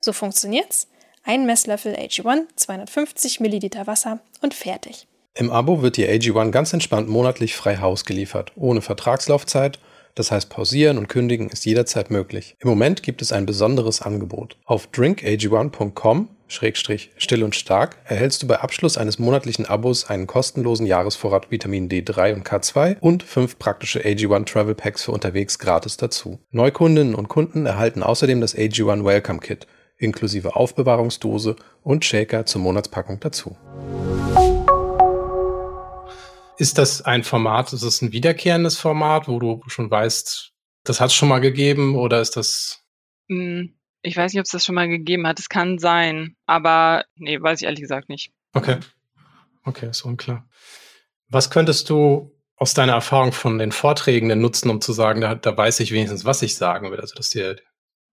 So 0.00 0.12
funktioniert's. 0.12 0.88
Ein 1.24 1.44
Messlöffel 1.44 1.94
AG1, 1.94 2.46
250 2.56 3.40
Milliliter 3.40 3.86
Wasser 3.86 4.20
und 4.40 4.54
fertig. 4.54 5.06
Im 5.34 5.50
Abo 5.50 5.82
wird 5.82 5.96
die 5.96 6.08
AG1 6.08 6.50
ganz 6.50 6.72
entspannt 6.72 7.08
monatlich 7.08 7.54
frei 7.54 7.78
Haus 7.78 8.04
geliefert, 8.04 8.52
ohne 8.56 8.80
Vertragslaufzeit. 8.80 9.78
Das 10.14 10.30
heißt, 10.30 10.50
pausieren 10.50 10.98
und 10.98 11.08
kündigen 11.08 11.48
ist 11.48 11.64
jederzeit 11.64 12.10
möglich. 12.10 12.56
Im 12.58 12.68
Moment 12.68 13.02
gibt 13.02 13.22
es 13.22 13.32
ein 13.32 13.46
besonderes 13.46 14.02
Angebot. 14.02 14.56
Auf 14.64 14.88
drinkag1.com 14.92 16.28
Schrägstrich 16.50 17.10
still 17.18 17.44
und 17.44 17.54
stark 17.54 17.98
erhältst 18.04 18.42
du 18.42 18.46
bei 18.46 18.58
Abschluss 18.60 18.96
eines 18.96 19.18
monatlichen 19.18 19.66
Abos 19.66 20.08
einen 20.08 20.26
kostenlosen 20.26 20.86
Jahresvorrat 20.86 21.50
Vitamin 21.50 21.90
D3 21.90 22.32
und 22.32 22.48
K2 22.48 22.96
und 23.00 23.22
fünf 23.22 23.58
praktische 23.58 24.00
AG1 24.00 24.46
Travel 24.46 24.74
Packs 24.74 25.04
für 25.04 25.12
unterwegs 25.12 25.58
gratis 25.58 25.98
dazu. 25.98 26.38
Neukundinnen 26.50 27.14
und 27.14 27.28
Kunden 27.28 27.66
erhalten 27.66 28.02
außerdem 28.02 28.40
das 28.40 28.56
AG1 28.56 29.04
Welcome 29.04 29.40
Kit 29.40 29.66
inklusive 29.98 30.56
Aufbewahrungsdose 30.56 31.56
und 31.82 32.04
Shaker 32.04 32.46
zur 32.46 32.62
Monatspackung 32.62 33.20
dazu. 33.20 33.56
Ist 36.58 36.78
das 36.78 37.02
ein 37.02 37.22
Format, 37.22 37.72
ist 37.72 37.82
es 37.82 38.02
ein 38.02 38.12
wiederkehrendes 38.12 38.78
Format, 38.78 39.28
wo 39.28 39.38
du 39.38 39.62
schon 39.68 39.90
weißt, 39.90 40.52
das 40.84 41.00
hat 41.00 41.10
es 41.10 41.14
schon 41.14 41.28
mal 41.28 41.40
gegeben 41.40 41.96
oder 41.96 42.20
ist 42.20 42.36
das? 42.36 42.84
Hm, 43.28 43.78
ich 44.02 44.16
weiß 44.16 44.32
nicht, 44.32 44.40
ob 44.40 44.44
es 44.44 44.50
das 44.50 44.64
schon 44.64 44.74
mal 44.74 44.88
gegeben 44.88 45.26
hat. 45.26 45.38
Es 45.38 45.48
kann 45.48 45.78
sein, 45.78 46.36
aber 46.46 47.04
nee, 47.16 47.40
weiß 47.40 47.60
ich 47.60 47.66
ehrlich 47.66 47.80
gesagt 47.80 48.08
nicht. 48.08 48.32
Okay. 48.54 48.78
Okay, 49.64 49.88
ist 49.88 50.02
unklar. 50.02 50.48
Was 51.28 51.50
könntest 51.50 51.90
du 51.90 52.34
aus 52.56 52.74
deiner 52.74 52.94
Erfahrung 52.94 53.32
von 53.32 53.58
den 53.58 53.70
Vorträgen 53.70 54.28
denn 54.28 54.40
nutzen, 54.40 54.70
um 54.70 54.80
zu 54.80 54.92
sagen, 54.92 55.20
da, 55.20 55.34
da 55.34 55.56
weiß 55.56 55.78
ich 55.80 55.92
wenigstens, 55.92 56.24
was 56.24 56.42
ich 56.42 56.56
sagen 56.56 56.90
will, 56.90 57.00
also 57.00 57.14
dass 57.14 57.30
dir 57.30 57.56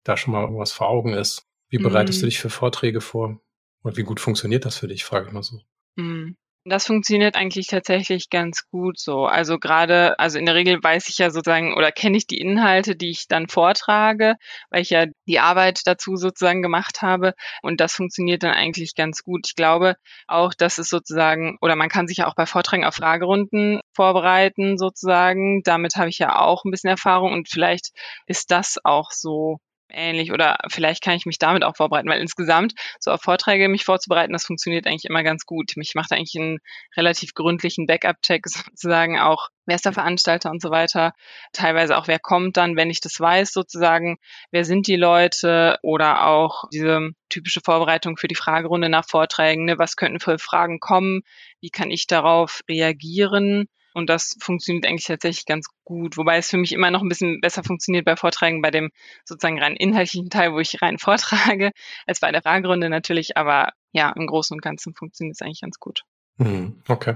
da 0.03 0.17
schon 0.17 0.33
mal 0.33 0.43
irgendwas 0.43 0.71
vor 0.71 0.87
Augen 0.87 1.13
ist? 1.13 1.47
Wie 1.69 1.79
bereitest 1.79 2.19
mm. 2.19 2.21
du 2.21 2.25
dich 2.27 2.39
für 2.39 2.51
Vorträge 2.51 3.01
vor? 3.01 3.41
Und 3.81 3.97
wie 3.97 4.03
gut 4.03 4.19
funktioniert 4.19 4.65
das 4.65 4.77
für 4.77 4.87
dich, 4.87 5.03
frage 5.03 5.27
ich 5.27 5.33
mal 5.33 5.43
so. 5.43 5.61
Mm. 5.95 6.35
Das 6.67 6.87
funktioniert 6.87 7.35
eigentlich 7.35 7.67
tatsächlich 7.67 8.31
ganz 8.31 8.67
gut 8.71 8.99
so. 8.99 9.27
Also 9.27 9.59
gerade, 9.59 10.17
also 10.17 10.39
in 10.39 10.47
der 10.47 10.55
Regel 10.55 10.81
weiß 10.81 11.09
ich 11.09 11.19
ja 11.19 11.29
sozusagen 11.29 11.75
oder 11.75 11.91
kenne 11.91 12.17
ich 12.17 12.25
die 12.25 12.39
Inhalte, 12.39 12.95
die 12.95 13.11
ich 13.11 13.27
dann 13.27 13.47
vortrage, 13.47 14.35
weil 14.71 14.81
ich 14.81 14.89
ja 14.89 15.05
die 15.27 15.39
Arbeit 15.39 15.81
dazu 15.85 16.15
sozusagen 16.15 16.63
gemacht 16.63 17.03
habe. 17.03 17.33
Und 17.61 17.81
das 17.81 17.93
funktioniert 17.93 18.41
dann 18.41 18.55
eigentlich 18.55 18.95
ganz 18.95 19.21
gut. 19.21 19.45
Ich 19.47 19.55
glaube 19.55 19.95
auch, 20.27 20.55
dass 20.55 20.79
es 20.79 20.89
sozusagen, 20.89 21.57
oder 21.61 21.75
man 21.75 21.89
kann 21.89 22.07
sich 22.07 22.17
ja 22.17 22.27
auch 22.27 22.35
bei 22.35 22.47
Vorträgen 22.47 22.83
auf 22.85 22.95
Fragerunden 22.95 23.79
vorbereiten 23.93 24.79
sozusagen. 24.79 25.61
Damit 25.63 25.95
habe 25.97 26.09
ich 26.09 26.17
ja 26.17 26.39
auch 26.39 26.65
ein 26.65 26.71
bisschen 26.71 26.89
Erfahrung 26.89 27.31
und 27.31 27.47
vielleicht 27.47 27.91
ist 28.25 28.49
das 28.49 28.77
auch 28.83 29.11
so 29.11 29.59
ähnlich. 29.89 30.31
Oder 30.31 30.57
vielleicht 30.69 31.03
kann 31.03 31.15
ich 31.15 31.25
mich 31.25 31.39
damit 31.39 31.63
auch 31.63 31.75
vorbereiten, 31.75 32.09
weil 32.09 32.21
insgesamt 32.21 32.73
so 32.99 33.11
auf 33.11 33.21
Vorträge 33.21 33.69
mich 33.69 33.85
vorzubereiten, 33.85 34.33
das 34.33 34.45
funktioniert 34.45 34.87
eigentlich 34.87 35.05
immer 35.05 35.23
ganz 35.23 35.45
gut. 35.45 35.73
Ich 35.77 35.95
mache 35.95 36.15
eigentlich 36.15 36.35
einen 36.35 36.59
relativ 36.95 37.33
gründlichen 37.33 37.87
Backup-Check 37.87 38.45
sozusagen 38.47 39.19
auch, 39.19 39.49
wer 39.65 39.75
ist 39.75 39.85
der 39.85 39.93
Veranstalter 39.93 40.51
und 40.51 40.61
so 40.61 40.69
weiter, 40.69 41.13
teilweise 41.53 41.97
auch 41.97 42.07
wer 42.07 42.19
kommt 42.19 42.57
dann, 42.57 42.75
wenn 42.75 42.89
ich 42.89 43.01
das 43.01 43.19
weiß 43.19 43.51
sozusagen, 43.51 44.17
wer 44.51 44.65
sind 44.65 44.87
die 44.87 44.95
Leute? 44.95 45.77
Oder 45.81 46.25
auch 46.27 46.65
diese 46.71 47.11
typische 47.29 47.61
Vorbereitung 47.63 48.17
für 48.17 48.27
die 48.27 48.35
Fragerunde 48.35 48.89
nach 48.89 49.05
Vorträgen, 49.07 49.65
ne? 49.65 49.77
was 49.77 49.95
könnten 49.95 50.19
für 50.19 50.37
Fragen 50.39 50.79
kommen, 50.79 51.21
wie 51.61 51.69
kann 51.69 51.91
ich 51.91 52.07
darauf 52.07 52.61
reagieren 52.69 53.67
Und 53.95 54.09
das 54.09 54.35
funktioniert 54.41 54.85
eigentlich 54.85 55.05
tatsächlich 55.05 55.45
ganz 55.45 55.67
gut. 55.85 56.17
Wobei 56.17 56.37
es 56.37 56.49
für 56.49 56.57
mich 56.57 56.73
immer 56.73 56.91
noch 56.91 57.01
ein 57.01 57.07
bisschen 57.07 57.39
besser 57.39 57.63
funktioniert 57.63 58.03
bei 58.03 58.17
Vorträgen 58.17 58.61
bei 58.61 58.69
dem 58.69 58.91
sozusagen 59.23 59.57
rein 59.57 59.77
inhaltlichen 59.77 60.29
Teil, 60.29 60.51
wo 60.51 60.59
ich 60.59 60.81
rein 60.81 60.97
vortrage, 60.99 61.71
als 62.05 62.19
bei 62.19 62.29
der 62.33 62.41
Fragerunde 62.41 62.89
natürlich. 62.89 63.37
Aber 63.37 63.71
ja, 63.93 64.11
im 64.11 64.27
Großen 64.27 64.53
und 64.53 64.61
Ganzen 64.61 64.93
funktioniert 64.93 65.37
es 65.39 65.41
eigentlich 65.41 65.61
ganz 65.61 65.79
gut. 65.79 66.01
Hm, 66.39 66.83
okay. 66.89 67.15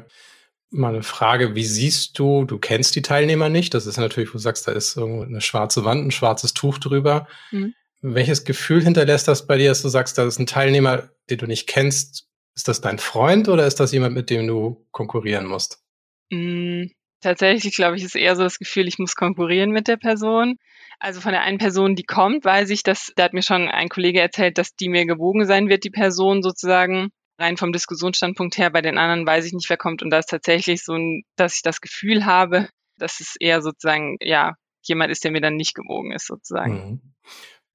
Mal 0.70 0.94
eine 0.94 1.04
Frage, 1.04 1.54
wie 1.54 1.66
siehst 1.66 2.18
du, 2.18 2.46
du 2.46 2.58
kennst 2.60 2.96
die 2.96 3.02
Teilnehmer 3.02 3.50
nicht, 3.50 3.74
das 3.74 3.86
ist 3.86 3.98
natürlich, 3.98 4.30
wo 4.30 4.34
du 4.34 4.40
sagst, 4.40 4.66
da 4.66 4.72
ist 4.72 4.96
irgendwo 4.96 5.24
eine 5.24 5.42
schwarze 5.42 5.84
Wand, 5.84 6.08
ein 6.08 6.12
schwarzes 6.12 6.54
Tuch 6.54 6.78
drüber. 6.78 7.28
Mhm. 7.52 7.74
Welches 8.02 8.46
Gefühl 8.46 8.82
hinterlässt 8.82 9.28
das 9.28 9.48
bei 9.48 9.58
dir, 9.58 9.68
dass 9.68 9.82
du 9.82 9.90
sagst, 9.90 10.18
da 10.18 10.26
ist 10.26 10.40
ein 10.40 10.46
Teilnehmer, 10.46 11.10
den 11.30 11.40
du 11.40 11.46
nicht 11.46 11.68
kennst? 11.68 12.30
Ist 12.56 12.70
das 12.70 12.80
dein 12.80 13.00
Freund 13.00 13.50
oder 13.50 13.68
ist 13.68 13.82
das 13.82 13.92
jemand, 13.92 14.16
mit 14.16 14.30
dem 14.30 14.48
du 14.48 14.88
konkurrieren 14.92 15.46
musst? 15.46 15.84
Mm, 16.32 16.88
tatsächlich, 17.22 17.76
glaube 17.76 17.98
ich, 17.98 18.04
ist 18.04 18.16
eher 18.16 18.36
so 18.36 18.44
das 18.44 18.60
Gefühl, 18.60 18.88
ich 18.88 19.00
muss 19.00 19.16
konkurrieren 19.16 19.72
mit 19.72 19.88
der 19.88 19.98
Person. 19.98 20.56
Also 21.00 21.22
von 21.22 21.32
der 21.32 21.42
einen 21.42 21.58
Person, 21.58 21.96
die 21.96 22.04
kommt, 22.04 22.44
weiß 22.44 22.70
ich, 22.72 22.84
dass, 22.84 23.12
da 23.16 23.24
hat 23.24 23.34
mir 23.34 23.42
schon 23.42 23.70
ein 23.70 23.90
Kollege 23.90 24.20
erzählt, 24.20 24.58
dass 24.58 24.76
die 24.76 24.90
mir 24.90 25.06
gewogen 25.06 25.46
sein 25.46 25.70
wird, 25.70 25.84
die 25.84 25.92
Person 25.92 26.44
sozusagen. 26.44 27.10
Rein 27.40 27.56
vom 27.56 27.72
Diskussionsstandpunkt 27.72 28.58
her, 28.58 28.70
bei 28.70 28.82
den 28.82 28.98
anderen 28.98 29.26
weiß 29.26 29.46
ich 29.46 29.54
nicht, 29.54 29.70
wer 29.70 29.78
kommt. 29.78 30.04
Und 30.04 30.10
da 30.10 30.20
ist 30.20 30.30
tatsächlich 30.30 30.84
so, 30.84 30.98
dass 31.38 31.56
ich 31.56 31.62
das 31.62 31.80
Gefühl 31.80 32.26
habe, 32.26 32.68
dass 32.98 33.22
es 33.22 33.36
eher 33.40 33.62
sozusagen, 33.62 34.18
ja, 34.20 34.56
jemand 34.84 35.10
ist, 35.10 35.24
der 35.24 35.32
mir 35.32 35.40
dann 35.40 35.56
nicht 35.56 35.74
gewogen 35.74 36.12
ist, 36.12 36.28
sozusagen. 36.28 36.74
Mhm. 36.74 37.02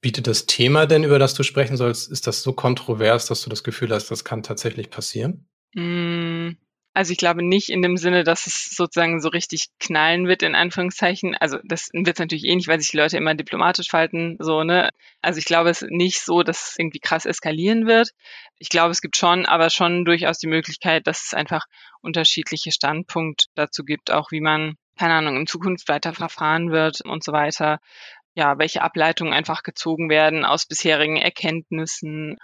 Bietet 0.03 0.27
das 0.27 0.45
Thema 0.45 0.85
denn, 0.85 1.03
über 1.03 1.19
das 1.19 1.33
du 1.33 1.43
sprechen 1.43 1.79
sollst, 1.79 2.13
ist 2.13 2.27
das 2.27 2.43
so 2.43 2.53
kontrovers, 2.53 3.25
dass 3.25 3.41
du 3.41 3.49
das 3.49 3.65
Gefühl 3.65 3.91
hast, 3.91 4.11
das 4.11 4.23
kann 4.23 4.43
tatsächlich 4.43 4.91
passieren? 4.91 5.49
Mm, 5.75 6.51
also 6.95 7.11
ich 7.11 7.19
glaube 7.19 7.43
nicht 7.43 7.71
in 7.71 7.83
dem 7.83 7.97
Sinne, 7.97 8.23
dass 8.23 8.47
es 8.47 8.71
sozusagen 8.71 9.21
so 9.21 9.29
richtig 9.29 9.67
knallen 9.81 10.29
wird, 10.29 10.45
in 10.45 10.55
Anführungszeichen. 10.55 11.35
Also 11.35 11.59
das 11.65 11.91
wird 11.93 12.21
natürlich 12.21 12.45
eh 12.45 12.55
nicht, 12.55 12.69
weil 12.69 12.81
sich 12.81 12.93
die 12.93 12.97
Leute 12.97 13.17
immer 13.17 13.35
diplomatisch 13.35 13.89
verhalten, 13.89 14.37
so, 14.39 14.63
ne? 14.63 14.91
Also 15.21 15.39
ich 15.39 15.45
glaube 15.45 15.71
es 15.71 15.85
nicht 15.89 16.21
so, 16.21 16.45
dass 16.45 16.71
es 16.71 16.79
irgendwie 16.79 17.01
krass 17.01 17.27
eskalieren 17.27 17.87
wird. 17.89 18.11
Ich 18.59 18.69
glaube, 18.69 18.93
es 18.93 19.01
gibt 19.01 19.17
schon, 19.17 19.45
aber 19.45 19.71
schon 19.71 20.05
durchaus 20.05 20.39
die 20.39 20.47
Möglichkeit, 20.47 21.09
dass 21.09 21.25
es 21.25 21.35
einfach 21.35 21.67
unterschiedliche 22.01 22.71
Standpunkte 22.71 23.47
dazu 23.57 23.85
gibt, 23.85 24.13
auch 24.13 24.31
wie 24.31 24.41
man, 24.41 24.77
keine 24.97 25.15
Ahnung, 25.15 25.37
in 25.37 25.47
Zukunft 25.49 25.89
weiter 25.89 26.15
verfahren 26.15 26.71
wird 26.71 27.01
und 27.01 27.25
so 27.25 27.33
weiter. 27.33 27.81
Ja, 28.35 28.59
welche 28.59 28.83
Ableitungen 28.83 29.33
einfach 29.33 29.65
gezogen 29.65 30.09
werden 30.11 30.45
aus 30.45 30.67
bisherigen 30.67 31.17
Erkenntnissen, 31.17 32.37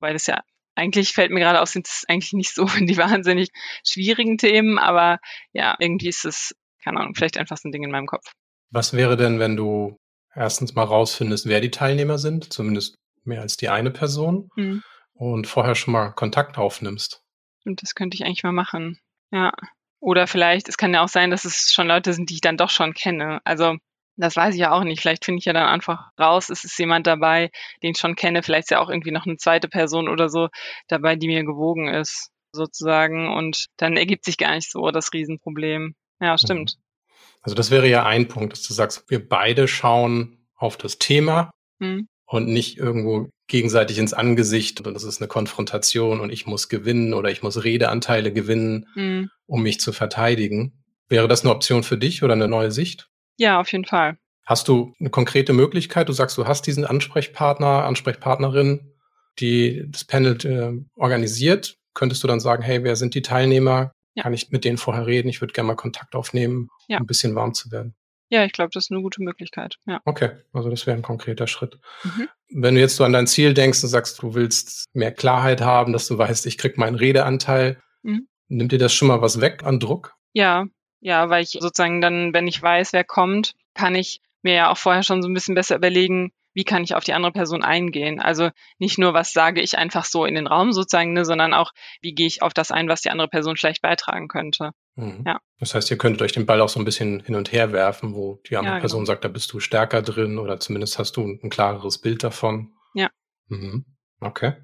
weil 0.00 0.14
es 0.14 0.26
ja 0.26 0.40
eigentlich 0.78 1.12
fällt 1.12 1.30
mir 1.30 1.40
gerade 1.40 1.60
auf, 1.60 1.68
sind 1.68 1.86
es 1.88 2.04
eigentlich 2.08 2.32
nicht 2.32 2.54
so 2.54 2.64
die 2.80 2.96
wahnsinnig 2.96 3.50
schwierigen 3.84 4.38
Themen, 4.38 4.78
aber 4.78 5.18
ja, 5.52 5.76
irgendwie 5.78 6.08
ist 6.08 6.24
es, 6.24 6.54
keine 6.82 7.00
Ahnung, 7.00 7.14
vielleicht 7.14 7.36
einfach 7.36 7.56
so 7.56 7.68
ein 7.68 7.72
Ding 7.72 7.82
in 7.82 7.90
meinem 7.90 8.06
Kopf. 8.06 8.32
Was 8.70 8.92
wäre 8.92 9.16
denn, 9.16 9.38
wenn 9.38 9.56
du 9.56 9.96
erstens 10.34 10.74
mal 10.74 10.84
rausfindest, 10.84 11.46
wer 11.46 11.60
die 11.60 11.70
Teilnehmer 11.70 12.18
sind, 12.18 12.52
zumindest 12.52 12.94
mehr 13.24 13.40
als 13.40 13.56
die 13.56 13.68
eine 13.68 13.90
Person, 13.90 14.48
hm. 14.56 14.82
und 15.14 15.46
vorher 15.46 15.74
schon 15.74 15.92
mal 15.92 16.12
Kontakt 16.12 16.58
aufnimmst? 16.58 17.20
Und 17.64 17.82
das 17.82 17.94
könnte 17.94 18.14
ich 18.14 18.24
eigentlich 18.24 18.44
mal 18.44 18.52
machen. 18.52 18.98
Ja. 19.30 19.52
Oder 20.00 20.26
vielleicht, 20.26 20.68
es 20.68 20.76
kann 20.76 20.94
ja 20.94 21.02
auch 21.02 21.08
sein, 21.08 21.30
dass 21.30 21.44
es 21.44 21.72
schon 21.72 21.88
Leute 21.88 22.12
sind, 22.12 22.30
die 22.30 22.34
ich 22.34 22.40
dann 22.40 22.56
doch 22.56 22.70
schon 22.70 22.94
kenne. 22.94 23.40
Also 23.44 23.76
das 24.18 24.36
weiß 24.36 24.54
ich 24.54 24.60
ja 24.60 24.72
auch 24.72 24.84
nicht. 24.84 25.00
Vielleicht 25.00 25.24
finde 25.24 25.38
ich 25.38 25.44
ja 25.44 25.52
dann 25.52 25.68
einfach 25.68 26.10
raus, 26.18 26.50
es 26.50 26.64
ist 26.64 26.78
jemand 26.78 27.06
dabei, 27.06 27.50
den 27.82 27.92
ich 27.92 27.98
schon 27.98 28.16
kenne. 28.16 28.42
Vielleicht 28.42 28.64
ist 28.64 28.70
ja 28.70 28.80
auch 28.80 28.90
irgendwie 28.90 29.12
noch 29.12 29.26
eine 29.26 29.36
zweite 29.36 29.68
Person 29.68 30.08
oder 30.08 30.28
so 30.28 30.48
dabei, 30.88 31.16
die 31.16 31.28
mir 31.28 31.44
gewogen 31.44 31.88
ist, 31.88 32.30
sozusagen. 32.52 33.32
Und 33.32 33.66
dann 33.76 33.96
ergibt 33.96 34.24
sich 34.24 34.36
gar 34.36 34.54
nicht 34.54 34.70
so 34.70 34.90
das 34.90 35.12
Riesenproblem. 35.12 35.94
Ja, 36.20 36.32
mhm. 36.32 36.38
stimmt. 36.38 36.74
Also 37.42 37.54
das 37.54 37.70
wäre 37.70 37.88
ja 37.88 38.04
ein 38.04 38.28
Punkt, 38.28 38.52
dass 38.52 38.62
du 38.62 38.74
sagst, 38.74 39.04
wir 39.08 39.26
beide 39.26 39.68
schauen 39.68 40.46
auf 40.56 40.76
das 40.76 40.98
Thema 40.98 41.52
hm. 41.80 42.08
und 42.26 42.48
nicht 42.48 42.76
irgendwo 42.76 43.28
gegenseitig 43.46 43.98
ins 43.98 44.12
Angesicht 44.12 44.80
und 44.80 44.92
das 44.92 45.04
ist 45.04 45.20
eine 45.20 45.28
Konfrontation 45.28 46.20
und 46.20 46.30
ich 46.30 46.46
muss 46.46 46.68
gewinnen 46.68 47.14
oder 47.14 47.30
ich 47.30 47.42
muss 47.42 47.62
Redeanteile 47.62 48.32
gewinnen, 48.32 48.86
hm. 48.94 49.30
um 49.46 49.62
mich 49.62 49.78
zu 49.78 49.92
verteidigen. 49.92 50.84
Wäre 51.08 51.28
das 51.28 51.42
eine 51.42 51.54
Option 51.54 51.84
für 51.84 51.96
dich 51.96 52.22
oder 52.22 52.32
eine 52.32 52.48
neue 52.48 52.72
Sicht? 52.72 53.08
Ja, 53.38 53.60
auf 53.60 53.72
jeden 53.72 53.84
Fall. 53.84 54.18
Hast 54.44 54.68
du 54.68 54.94
eine 54.98 55.10
konkrete 55.10 55.52
Möglichkeit? 55.52 56.08
Du 56.08 56.12
sagst, 56.12 56.36
du 56.38 56.46
hast 56.46 56.66
diesen 56.66 56.84
Ansprechpartner, 56.84 57.84
Ansprechpartnerin, 57.84 58.92
die 59.38 59.84
das 59.88 60.04
Panel 60.04 60.36
äh, 60.44 61.00
organisiert. 61.00 61.76
Könntest 61.94 62.22
du 62.22 62.28
dann 62.28 62.40
sagen, 62.40 62.62
hey, 62.62 62.82
wer 62.82 62.96
sind 62.96 63.14
die 63.14 63.22
Teilnehmer? 63.22 63.92
Ja. 64.14 64.24
Kann 64.24 64.32
ich 64.32 64.50
mit 64.50 64.64
denen 64.64 64.78
vorher 64.78 65.06
reden? 65.06 65.28
Ich 65.28 65.40
würde 65.40 65.52
gerne 65.52 65.68
mal 65.68 65.74
Kontakt 65.74 66.14
aufnehmen, 66.14 66.68
ja. 66.88 66.98
um 66.98 67.04
ein 67.04 67.06
bisschen 67.06 67.34
warm 67.34 67.54
zu 67.54 67.70
werden. 67.70 67.94
Ja, 68.30 68.44
ich 68.44 68.52
glaube, 68.52 68.70
das 68.72 68.86
ist 68.86 68.90
eine 68.90 69.00
gute 69.00 69.22
Möglichkeit. 69.22 69.76
Ja. 69.86 70.00
Okay, 70.04 70.30
also 70.52 70.68
das 70.68 70.86
wäre 70.86 70.96
ein 70.96 71.02
konkreter 71.02 71.46
Schritt. 71.46 71.78
Mhm. 72.04 72.28
Wenn 72.50 72.74
du 72.74 72.80
jetzt 72.80 72.96
so 72.96 73.04
an 73.04 73.12
dein 73.12 73.26
Ziel 73.26 73.54
denkst 73.54 73.82
und 73.82 73.88
sagst, 73.88 74.22
du 74.22 74.34
willst 74.34 74.86
mehr 74.92 75.12
Klarheit 75.12 75.60
haben, 75.60 75.92
dass 75.92 76.08
du 76.08 76.18
weißt, 76.18 76.46
ich 76.46 76.58
krieg 76.58 76.76
meinen 76.76 76.96
Redeanteil, 76.96 77.80
mhm. 78.02 78.28
nimmt 78.48 78.72
dir 78.72 78.78
das 78.78 78.92
schon 78.92 79.08
mal 79.08 79.22
was 79.22 79.40
weg 79.40 79.62
an 79.64 79.80
Druck? 79.80 80.14
Ja, 80.32 80.66
ja, 81.00 81.30
weil 81.30 81.42
ich 81.42 81.50
sozusagen 81.50 82.00
dann, 82.00 82.32
wenn 82.32 82.46
ich 82.46 82.62
weiß, 82.62 82.92
wer 82.92 83.04
kommt, 83.04 83.54
kann 83.74 83.94
ich 83.94 84.20
mir 84.42 84.54
ja 84.54 84.70
auch 84.70 84.78
vorher 84.78 85.02
schon 85.02 85.22
so 85.22 85.28
ein 85.28 85.34
bisschen 85.34 85.54
besser 85.54 85.76
überlegen, 85.76 86.32
wie 86.54 86.64
kann 86.64 86.82
ich 86.82 86.94
auf 86.94 87.04
die 87.04 87.12
andere 87.12 87.32
Person 87.32 87.62
eingehen. 87.62 88.20
Also 88.20 88.50
nicht 88.78 88.98
nur, 88.98 89.14
was 89.14 89.32
sage 89.32 89.60
ich 89.60 89.78
einfach 89.78 90.04
so 90.04 90.24
in 90.24 90.34
den 90.34 90.48
Raum 90.48 90.72
sozusagen, 90.72 91.12
ne, 91.12 91.24
sondern 91.24 91.54
auch, 91.54 91.72
wie 92.00 92.14
gehe 92.14 92.26
ich 92.26 92.42
auf 92.42 92.52
das 92.52 92.70
ein, 92.70 92.88
was 92.88 93.00
die 93.00 93.10
andere 93.10 93.28
Person 93.28 93.56
vielleicht 93.56 93.82
beitragen 93.82 94.26
könnte. 94.26 94.72
Mhm. 94.96 95.22
Ja. 95.24 95.38
Das 95.60 95.74
heißt, 95.74 95.90
ihr 95.90 95.98
könntet 95.98 96.22
euch 96.22 96.32
den 96.32 96.46
Ball 96.46 96.60
auch 96.60 96.68
so 96.68 96.80
ein 96.80 96.84
bisschen 96.84 97.20
hin 97.20 97.36
und 97.36 97.52
her 97.52 97.72
werfen, 97.72 98.14
wo 98.14 98.40
die 98.48 98.56
andere 98.56 98.74
ja, 98.74 98.80
Person 98.80 99.00
genau. 99.00 99.06
sagt, 99.06 99.24
da 99.24 99.28
bist 99.28 99.52
du 99.52 99.60
stärker 99.60 100.02
drin 100.02 100.38
oder 100.38 100.58
zumindest 100.58 100.98
hast 100.98 101.16
du 101.16 101.22
ein 101.22 101.50
klareres 101.50 101.98
Bild 101.98 102.24
davon. 102.24 102.72
Ja. 102.94 103.10
Mhm. 103.46 103.84
Okay. 104.20 104.54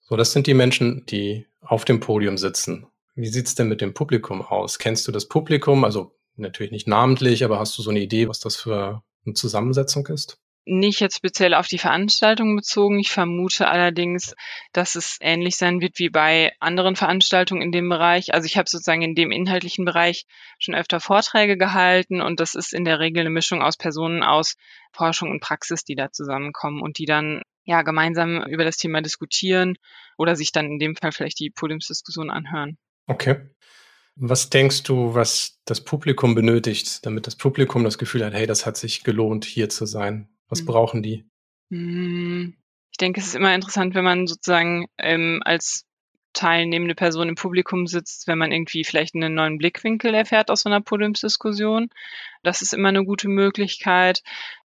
So, 0.00 0.16
das 0.16 0.32
sind 0.32 0.48
die 0.48 0.54
Menschen, 0.54 1.06
die 1.06 1.46
auf 1.60 1.84
dem 1.84 2.00
Podium 2.00 2.38
sitzen. 2.38 2.86
Wie 3.16 3.28
sieht's 3.28 3.54
denn 3.54 3.68
mit 3.68 3.80
dem 3.80 3.94
Publikum 3.94 4.42
aus? 4.42 4.78
Kennst 4.78 5.08
du 5.08 5.12
das 5.12 5.26
Publikum? 5.26 5.84
Also 5.84 6.12
natürlich 6.36 6.70
nicht 6.70 6.86
namentlich, 6.86 7.44
aber 7.44 7.58
hast 7.58 7.76
du 7.78 7.82
so 7.82 7.88
eine 7.88 8.00
Idee, 8.00 8.28
was 8.28 8.40
das 8.40 8.56
für 8.56 9.02
eine 9.24 9.32
Zusammensetzung 9.32 10.06
ist? 10.08 10.38
Nicht 10.66 11.00
jetzt 11.00 11.16
speziell 11.16 11.54
auf 11.54 11.66
die 11.66 11.78
Veranstaltung 11.78 12.54
bezogen. 12.56 12.98
Ich 12.98 13.10
vermute 13.10 13.68
allerdings, 13.68 14.34
dass 14.74 14.96
es 14.96 15.16
ähnlich 15.22 15.56
sein 15.56 15.80
wird 15.80 15.98
wie 15.98 16.10
bei 16.10 16.52
anderen 16.60 16.94
Veranstaltungen 16.94 17.62
in 17.62 17.72
dem 17.72 17.88
Bereich. 17.88 18.34
Also 18.34 18.44
ich 18.44 18.58
habe 18.58 18.68
sozusagen 18.68 19.00
in 19.00 19.14
dem 19.14 19.30
inhaltlichen 19.30 19.86
Bereich 19.86 20.26
schon 20.58 20.74
öfter 20.74 21.00
Vorträge 21.00 21.56
gehalten 21.56 22.20
und 22.20 22.38
das 22.38 22.54
ist 22.54 22.74
in 22.74 22.84
der 22.84 22.98
Regel 22.98 23.20
eine 23.20 23.30
Mischung 23.30 23.62
aus 23.62 23.78
Personen 23.78 24.22
aus 24.22 24.56
Forschung 24.92 25.30
und 25.30 25.40
Praxis, 25.40 25.84
die 25.84 25.94
da 25.94 26.12
zusammenkommen 26.12 26.82
und 26.82 26.98
die 26.98 27.06
dann 27.06 27.40
ja 27.64 27.80
gemeinsam 27.80 28.42
über 28.42 28.64
das 28.64 28.76
Thema 28.76 29.00
diskutieren 29.00 29.78
oder 30.18 30.36
sich 30.36 30.52
dann 30.52 30.66
in 30.66 30.78
dem 30.78 30.96
Fall 30.96 31.12
vielleicht 31.12 31.38
die 31.38 31.48
Podiumsdiskussion 31.48 32.28
anhören. 32.28 32.76
Okay. 33.06 33.36
Was 34.16 34.48
denkst 34.48 34.82
du, 34.84 35.14
was 35.14 35.60
das 35.66 35.84
Publikum 35.84 36.34
benötigt, 36.34 37.04
damit 37.04 37.26
das 37.26 37.36
Publikum 37.36 37.84
das 37.84 37.98
Gefühl 37.98 38.24
hat, 38.24 38.32
hey, 38.32 38.46
das 38.46 38.64
hat 38.64 38.76
sich 38.76 39.04
gelohnt, 39.04 39.44
hier 39.44 39.68
zu 39.68 39.84
sein? 39.84 40.28
Was 40.48 40.62
mhm. 40.62 40.66
brauchen 40.66 41.02
die? 41.02 41.28
Hm, 41.70 42.56
ich 42.90 42.96
denke, 42.96 43.20
es 43.20 43.26
ist 43.26 43.34
immer 43.34 43.54
interessant, 43.54 43.94
wenn 43.94 44.04
man 44.04 44.26
sozusagen 44.26 44.86
ähm, 44.98 45.42
als 45.44 45.84
teilnehmende 46.32 46.94
Person 46.94 47.28
im 47.28 47.34
Publikum 47.34 47.86
sitzt, 47.86 48.26
wenn 48.26 48.38
man 48.38 48.52
irgendwie 48.52 48.84
vielleicht 48.84 49.14
einen 49.14 49.34
neuen 49.34 49.58
Blickwinkel 49.58 50.14
erfährt 50.14 50.50
aus 50.50 50.60
so 50.60 50.68
einer 50.68 50.82
Podiumsdiskussion. 50.82 51.88
Das 52.42 52.62
ist 52.62 52.74
immer 52.74 52.88
eine 52.88 53.04
gute 53.04 53.28
Möglichkeit. 53.28 54.22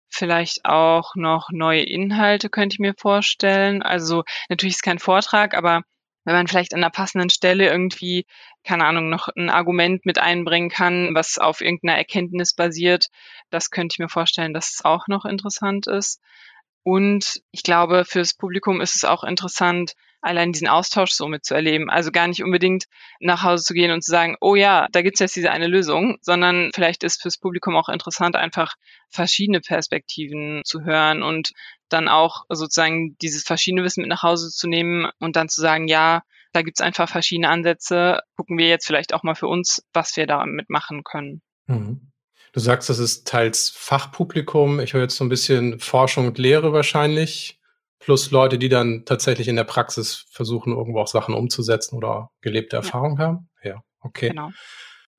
Vielleicht 0.09 0.65
auch 0.65 1.15
noch 1.15 1.51
neue 1.53 1.83
Inhalte 1.83 2.51
könnte 2.51 2.75
ich 2.75 2.81
mir 2.81 2.95
vorstellen. 2.99 3.83
Also 3.83 4.25
natürlich 4.49 4.75
ist 4.75 4.79
es 4.79 4.83
kein 4.83 4.99
Vortrag, 4.99 5.55
aber 5.55 5.83
wenn 6.25 6.35
man 6.35 6.47
vielleicht 6.47 6.75
an 6.75 6.81
der 6.81 6.91
passenden 6.91 7.31
Stelle 7.31 7.69
irgendwie, 7.71 8.27
keine 8.65 8.85
Ahnung, 8.85 9.09
noch 9.09 9.29
ein 9.29 9.51
Argument 9.51 10.07
mit 10.07 10.19
einbringen 10.19 10.71
kann, 10.71 11.15
was 11.15 11.39
auf 11.39 11.61
irgendeiner 11.61 11.97
Erkenntnis 11.99 12.55
basiert, 12.55 13.09
das 13.51 13.71
könnte 13.71 13.95
ich 13.95 13.99
mir 13.99 14.09
vorstellen, 14.09 14.55
dass 14.55 14.75
es 14.75 14.85
auch 14.85 15.09
noch 15.09 15.25
interessant 15.25 15.87
ist. 15.87 16.21
Und 16.85 17.43
ich 17.53 17.63
glaube, 17.63 18.05
fürs 18.05 18.35
Publikum 18.35 18.81
ist 18.81 18.97
es 18.97 19.05
auch 19.05 19.25
interessant, 19.25 19.95
allein 20.23 20.53
diesen 20.53 20.69
Austausch 20.69 21.11
so 21.11 21.27
mitzuerleben. 21.29 21.91
Also 21.91 22.13
gar 22.13 22.29
nicht 22.29 22.43
unbedingt 22.43 22.85
nach 23.21 23.43
Hause 23.43 23.65
zu 23.65 23.75
gehen 23.75 23.91
und 23.91 24.03
zu 24.03 24.11
sagen, 24.11 24.37
oh 24.41 24.55
ja, 24.55 24.87
da 24.93 25.03
gibt's 25.03 25.21
jetzt 25.21 25.37
diese 25.37 25.51
eine 25.51 25.67
Lösung, 25.67 26.17
sondern 26.23 26.71
vielleicht 26.75 27.03
ist 27.03 27.21
fürs 27.21 27.39
Publikum 27.39 27.77
auch 27.77 27.89
interessant, 27.89 28.37
einfach 28.37 28.75
verschiedene 29.11 29.61
Perspektiven 29.61 30.63
zu 30.65 30.85
hören 30.85 31.23
und 31.23 31.51
dann 31.89 32.09
auch 32.09 32.45
sozusagen 32.49 33.17
dieses 33.21 33.43
verschiedene 33.43 33.85
Wissen 33.85 34.01
mit 34.03 34.09
nach 34.09 34.23
Hause 34.23 34.51
zu 34.51 34.69
nehmen 34.69 35.11
und 35.19 35.37
dann 35.37 35.49
zu 35.49 35.61
sagen, 35.61 35.89
ja, 35.89 36.23
da 36.53 36.63
gibt's 36.63 36.81
einfach 36.81 37.09
verschiedene 37.09 37.49
Ansätze. 37.49 38.21
Gucken 38.37 38.59
wir 38.59 38.69
jetzt 38.69 38.87
vielleicht 38.87 39.15
auch 39.15 39.23
mal 39.25 39.35
für 39.35 39.49
uns, 39.49 39.85
was 39.93 40.17
wir 40.17 40.27
damit 40.27 40.71
machen 40.71 41.03
können. 41.03 41.43
Mhm. 41.67 42.12
Du 42.53 42.61
sagst, 42.61 42.91
das 42.91 42.99
ist 42.99 43.27
teils 43.27 43.71
Fachpublikum. 43.75 44.79
Ich 44.81 44.93
höre 44.93 45.03
jetzt 45.03 45.17
so 45.17 45.25
ein 45.25 45.31
bisschen 45.31 45.79
Forschung 45.79 46.27
und 46.27 46.39
Lehre 46.39 46.73
wahrscheinlich 46.73 47.59
plus 47.99 48.31
Leute, 48.31 48.59
die 48.59 48.69
dann 48.69 49.05
tatsächlich 49.05 49.49
in 49.49 49.57
der 49.57 49.65
Praxis 49.65 50.27
versuchen, 50.31 50.73
irgendwo 50.73 51.01
auch 51.01 51.07
Sachen 51.07 51.35
umzusetzen 51.35 51.97
oder 51.97 52.31
gelebte 52.41 52.77
Erfahrung 52.77 53.17
ja. 53.19 53.25
haben. 53.25 53.49
Ja, 53.63 53.83
okay. 54.01 54.31
Genau. 54.31 54.51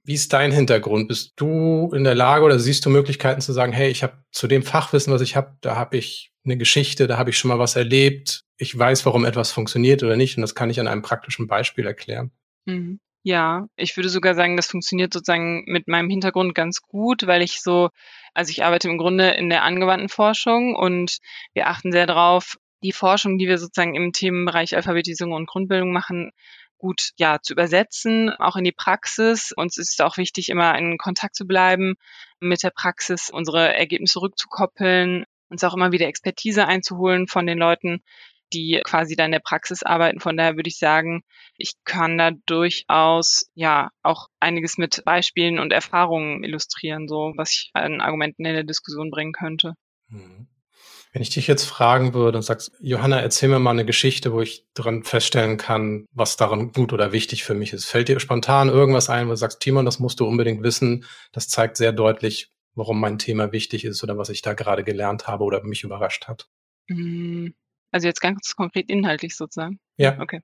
Wie 0.05 0.13
ist 0.15 0.33
dein 0.33 0.51
Hintergrund? 0.51 1.07
Bist 1.07 1.31
du 1.37 1.91
in 1.93 2.03
der 2.03 2.13
Lage 2.13 2.43
oder 2.43 2.59
siehst 2.59 2.85
du 2.85 2.89
Möglichkeiten 2.89 3.39
zu 3.39 3.53
sagen, 3.53 3.71
hey, 3.71 3.89
ich 3.89 4.03
habe 4.03 4.21
zu 4.31 4.47
dem 4.47 4.61
Fachwissen, 4.61 5.13
was 5.13 5.21
ich 5.21 5.37
habe, 5.37 5.57
da 5.61 5.77
habe 5.77 5.95
ich 5.95 6.33
eine 6.43 6.57
Geschichte, 6.57 7.07
da 7.07 7.17
habe 7.17 7.29
ich 7.29 7.37
schon 7.37 7.47
mal 7.47 7.59
was 7.59 7.77
erlebt, 7.77 8.43
ich 8.57 8.77
weiß, 8.77 9.05
warum 9.05 9.23
etwas 9.23 9.51
funktioniert 9.51 10.03
oder 10.03 10.17
nicht 10.17 10.37
und 10.37 10.41
das 10.41 10.55
kann 10.55 10.69
ich 10.69 10.81
an 10.81 10.87
einem 10.87 11.03
praktischen 11.03 11.47
Beispiel 11.47 11.87
erklären. 11.87 12.31
Mhm. 12.65 12.99
Ja, 13.25 13.67
ich 13.77 13.95
würde 13.95 14.09
sogar 14.09 14.35
sagen, 14.35 14.57
das 14.57 14.67
funktioniert 14.67 15.13
sozusagen 15.13 15.63
mit 15.65 15.87
meinem 15.87 16.09
Hintergrund 16.09 16.53
ganz 16.53 16.81
gut, 16.81 17.25
weil 17.25 17.41
ich 17.41 17.61
so, 17.61 17.89
also 18.33 18.49
ich 18.51 18.65
arbeite 18.65 18.89
im 18.89 18.97
Grunde 18.97 19.29
in 19.29 19.49
der 19.49 19.63
angewandten 19.63 20.09
Forschung 20.09 20.75
und 20.75 21.19
wir 21.53 21.67
achten 21.67 21.93
sehr 21.93 22.05
darauf, 22.05 22.57
die 22.83 22.91
Forschung, 22.91 23.37
die 23.37 23.47
wir 23.47 23.57
sozusagen 23.57 23.95
im 23.95 24.11
Themenbereich 24.11 24.75
Alphabetisierung 24.75 25.31
und 25.33 25.47
Grundbildung 25.47 25.93
machen, 25.93 26.31
gut 26.77 27.11
ja 27.15 27.39
zu 27.41 27.53
übersetzen, 27.53 28.29
auch 28.31 28.57
in 28.57 28.65
die 28.65 28.73
Praxis. 28.73 29.53
Uns 29.55 29.77
ist 29.77 30.01
auch 30.01 30.17
wichtig, 30.17 30.49
immer 30.49 30.77
in 30.77 30.97
Kontakt 30.97 31.35
zu 31.35 31.45
bleiben 31.47 31.95
mit 32.41 32.61
der 32.61 32.71
Praxis, 32.71 33.29
unsere 33.29 33.73
Ergebnisse 33.73 34.21
rückzukoppeln, 34.21 35.23
uns 35.47 35.63
auch 35.63 35.75
immer 35.75 35.93
wieder 35.93 36.07
Expertise 36.07 36.67
einzuholen 36.67 37.27
von 37.27 37.47
den 37.47 37.57
Leuten, 37.57 38.03
die 38.53 38.81
quasi 38.85 39.15
da 39.15 39.25
in 39.25 39.31
der 39.31 39.39
Praxis 39.39 39.83
arbeiten. 39.83 40.19
Von 40.19 40.37
daher 40.37 40.55
würde 40.55 40.69
ich 40.69 40.77
sagen, 40.77 41.23
ich 41.57 41.73
kann 41.83 42.17
da 42.17 42.31
durchaus 42.45 43.49
ja 43.53 43.89
auch 44.01 44.27
einiges 44.39 44.77
mit 44.77 45.03
Beispielen 45.05 45.59
und 45.59 45.73
Erfahrungen 45.73 46.43
illustrieren, 46.43 47.07
so 47.07 47.33
was 47.35 47.51
ich 47.51 47.71
an 47.73 48.01
Argumenten 48.01 48.45
in 48.45 48.53
der 48.53 48.63
Diskussion 48.63 49.11
bringen 49.11 49.33
könnte. 49.33 49.73
Mhm. 50.07 50.47
Wenn 51.13 51.21
ich 51.21 51.29
dich 51.29 51.45
jetzt 51.45 51.65
fragen 51.65 52.15
würde 52.15 52.39
und 52.39 52.41
sagst, 52.41 52.71
Johanna, 52.79 53.21
erzähl 53.21 53.47
mir 53.47 53.59
mal 53.59 53.69
eine 53.69 53.85
Geschichte, 53.85 54.33
wo 54.33 54.41
ich 54.41 54.65
dran 54.73 55.03
feststellen 55.03 55.57
kann, 55.57 56.07
was 56.11 56.37
daran 56.37 56.71
gut 56.71 56.91
oder 56.91 57.11
wichtig 57.11 57.43
für 57.43 57.53
mich 57.53 57.71
ist. 57.71 57.85
Fällt 57.85 58.07
dir 58.07 58.19
spontan 58.19 58.67
irgendwas 58.67 59.11
ein, 59.11 59.27
wo 59.27 59.31
du 59.31 59.37
sagst, 59.37 59.59
Timon, 59.59 59.85
das 59.85 59.99
musst 59.99 60.19
du 60.19 60.25
unbedingt 60.25 60.63
wissen. 60.63 61.05
Das 61.31 61.47
zeigt 61.49 61.77
sehr 61.77 61.91
deutlich, 61.91 62.51
warum 62.73 62.99
mein 62.99 63.19
Thema 63.19 63.51
wichtig 63.51 63.85
ist 63.85 64.03
oder 64.03 64.17
was 64.17 64.29
ich 64.29 64.41
da 64.41 64.53
gerade 64.53 64.83
gelernt 64.83 65.27
habe 65.27 65.43
oder 65.43 65.63
mich 65.63 65.83
überrascht 65.83 66.27
hat. 66.27 66.49
Hm. 66.89 67.53
Also 67.93 68.07
jetzt 68.07 68.21
ganz 68.21 68.55
konkret 68.55 68.89
inhaltlich 68.89 69.35
sozusagen. 69.37 69.79
Ja. 69.97 70.19
Okay. 70.19 70.41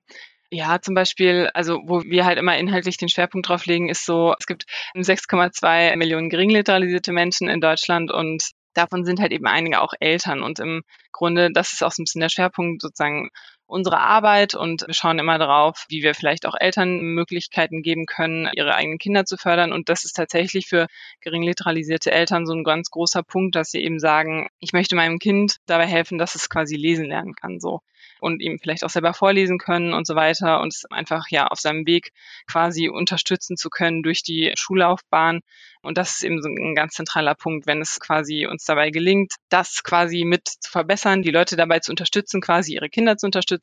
Ja, 0.52 0.80
zum 0.80 0.94
Beispiel, 0.94 1.50
also 1.54 1.80
wo 1.84 2.02
wir 2.02 2.24
halt 2.24 2.38
immer 2.38 2.56
inhaltlich 2.56 2.96
den 2.96 3.08
Schwerpunkt 3.08 3.48
drauf 3.48 3.66
legen, 3.66 3.88
ist 3.88 4.04
so, 4.04 4.34
es 4.38 4.46
gibt 4.46 4.64
6,2 4.96 5.96
Millionen 5.96 6.28
geringliteralisierte 6.28 7.12
Menschen 7.12 7.48
in 7.48 7.60
Deutschland 7.60 8.10
und 8.10 8.50
davon 8.74 9.04
sind 9.04 9.20
halt 9.20 9.32
eben 9.32 9.46
einige 9.46 9.80
auch 9.80 9.92
Eltern. 10.00 10.42
Und 10.42 10.58
im 10.58 10.82
Grunde, 11.12 11.50
das 11.52 11.72
ist 11.72 11.82
auch 11.82 11.92
so 11.92 12.02
ein 12.02 12.04
bisschen 12.04 12.20
der 12.20 12.30
Schwerpunkt 12.30 12.82
sozusagen 12.82 13.30
unsere 13.70 13.98
Arbeit 14.00 14.54
und 14.54 14.86
wir 14.86 14.94
schauen 14.94 15.18
immer 15.18 15.38
darauf, 15.38 15.86
wie 15.88 16.02
wir 16.02 16.14
vielleicht 16.14 16.46
auch 16.46 16.54
Eltern 16.58 17.00
Möglichkeiten 17.00 17.82
geben 17.82 18.06
können, 18.06 18.50
ihre 18.54 18.74
eigenen 18.74 18.98
Kinder 18.98 19.24
zu 19.24 19.36
fördern. 19.36 19.72
Und 19.72 19.88
das 19.88 20.04
ist 20.04 20.14
tatsächlich 20.14 20.66
für 20.66 20.86
geringliteralisierte 21.20 22.10
Eltern 22.10 22.46
so 22.46 22.52
ein 22.52 22.64
ganz 22.64 22.90
großer 22.90 23.22
Punkt, 23.22 23.54
dass 23.54 23.70
sie 23.70 23.82
eben 23.82 23.98
sagen, 23.98 24.48
ich 24.58 24.72
möchte 24.72 24.96
meinem 24.96 25.18
Kind 25.18 25.56
dabei 25.66 25.86
helfen, 25.86 26.18
dass 26.18 26.34
es 26.34 26.50
quasi 26.50 26.76
lesen 26.76 27.06
lernen 27.06 27.34
kann, 27.34 27.60
so. 27.60 27.80
Und 28.18 28.42
ihm 28.42 28.58
vielleicht 28.58 28.84
auch 28.84 28.90
selber 28.90 29.14
vorlesen 29.14 29.58
können 29.58 29.94
und 29.94 30.06
so 30.06 30.14
weiter 30.14 30.60
und 30.60 30.74
es 30.74 30.84
einfach 30.90 31.26
ja 31.30 31.46
auf 31.46 31.58
seinem 31.58 31.86
Weg 31.86 32.12
quasi 32.46 32.88
unterstützen 32.88 33.56
zu 33.56 33.70
können 33.70 34.02
durch 34.02 34.22
die 34.22 34.52
Schullaufbahn. 34.56 35.40
Und 35.82 35.96
das 35.96 36.16
ist 36.16 36.24
eben 36.24 36.42
so 36.42 36.48
ein 36.48 36.74
ganz 36.74 36.94
zentraler 36.94 37.34
Punkt, 37.34 37.66
wenn 37.66 37.80
es 37.80 38.00
quasi 38.00 38.46
uns 38.46 38.64
dabei 38.64 38.90
gelingt, 38.90 39.34
das 39.48 39.82
quasi 39.82 40.24
mit 40.24 40.46
zu 40.46 40.70
verbessern, 40.70 41.22
die 41.22 41.30
Leute 41.30 41.56
dabei 41.56 41.80
zu 41.80 41.92
unterstützen, 41.92 42.40
quasi 42.42 42.74
ihre 42.74 42.90
Kinder 42.90 43.16
zu 43.16 43.26
unterstützen. 43.26 43.59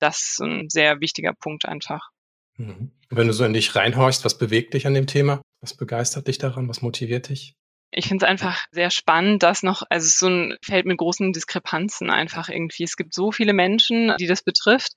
Das 0.00 0.18
ist 0.18 0.40
ein 0.40 0.68
sehr 0.68 1.00
wichtiger 1.00 1.32
Punkt 1.34 1.66
einfach. 1.66 2.10
Mhm. 2.56 2.90
Wenn 3.10 3.26
du 3.26 3.32
so 3.32 3.44
in 3.44 3.52
dich 3.52 3.74
reinhorchst, 3.74 4.24
was 4.24 4.38
bewegt 4.38 4.74
dich 4.74 4.86
an 4.86 4.94
dem 4.94 5.06
Thema? 5.06 5.40
Was 5.60 5.74
begeistert 5.74 6.28
dich 6.28 6.38
daran? 6.38 6.68
Was 6.68 6.82
motiviert 6.82 7.28
dich? 7.28 7.54
Ich 7.90 8.08
finde 8.08 8.26
es 8.26 8.30
einfach 8.30 8.66
sehr 8.70 8.90
spannend, 8.90 9.42
dass 9.42 9.62
noch, 9.62 9.82
also 9.88 10.04
es 10.04 10.12
ist 10.12 10.18
so 10.18 10.28
ein 10.28 10.56
Feld 10.62 10.84
mit 10.84 10.98
großen 10.98 11.32
Diskrepanzen 11.32 12.10
einfach 12.10 12.50
irgendwie. 12.50 12.84
Es 12.84 12.96
gibt 12.96 13.14
so 13.14 13.32
viele 13.32 13.54
Menschen, 13.54 14.14
die 14.20 14.26
das 14.26 14.42
betrifft, 14.42 14.92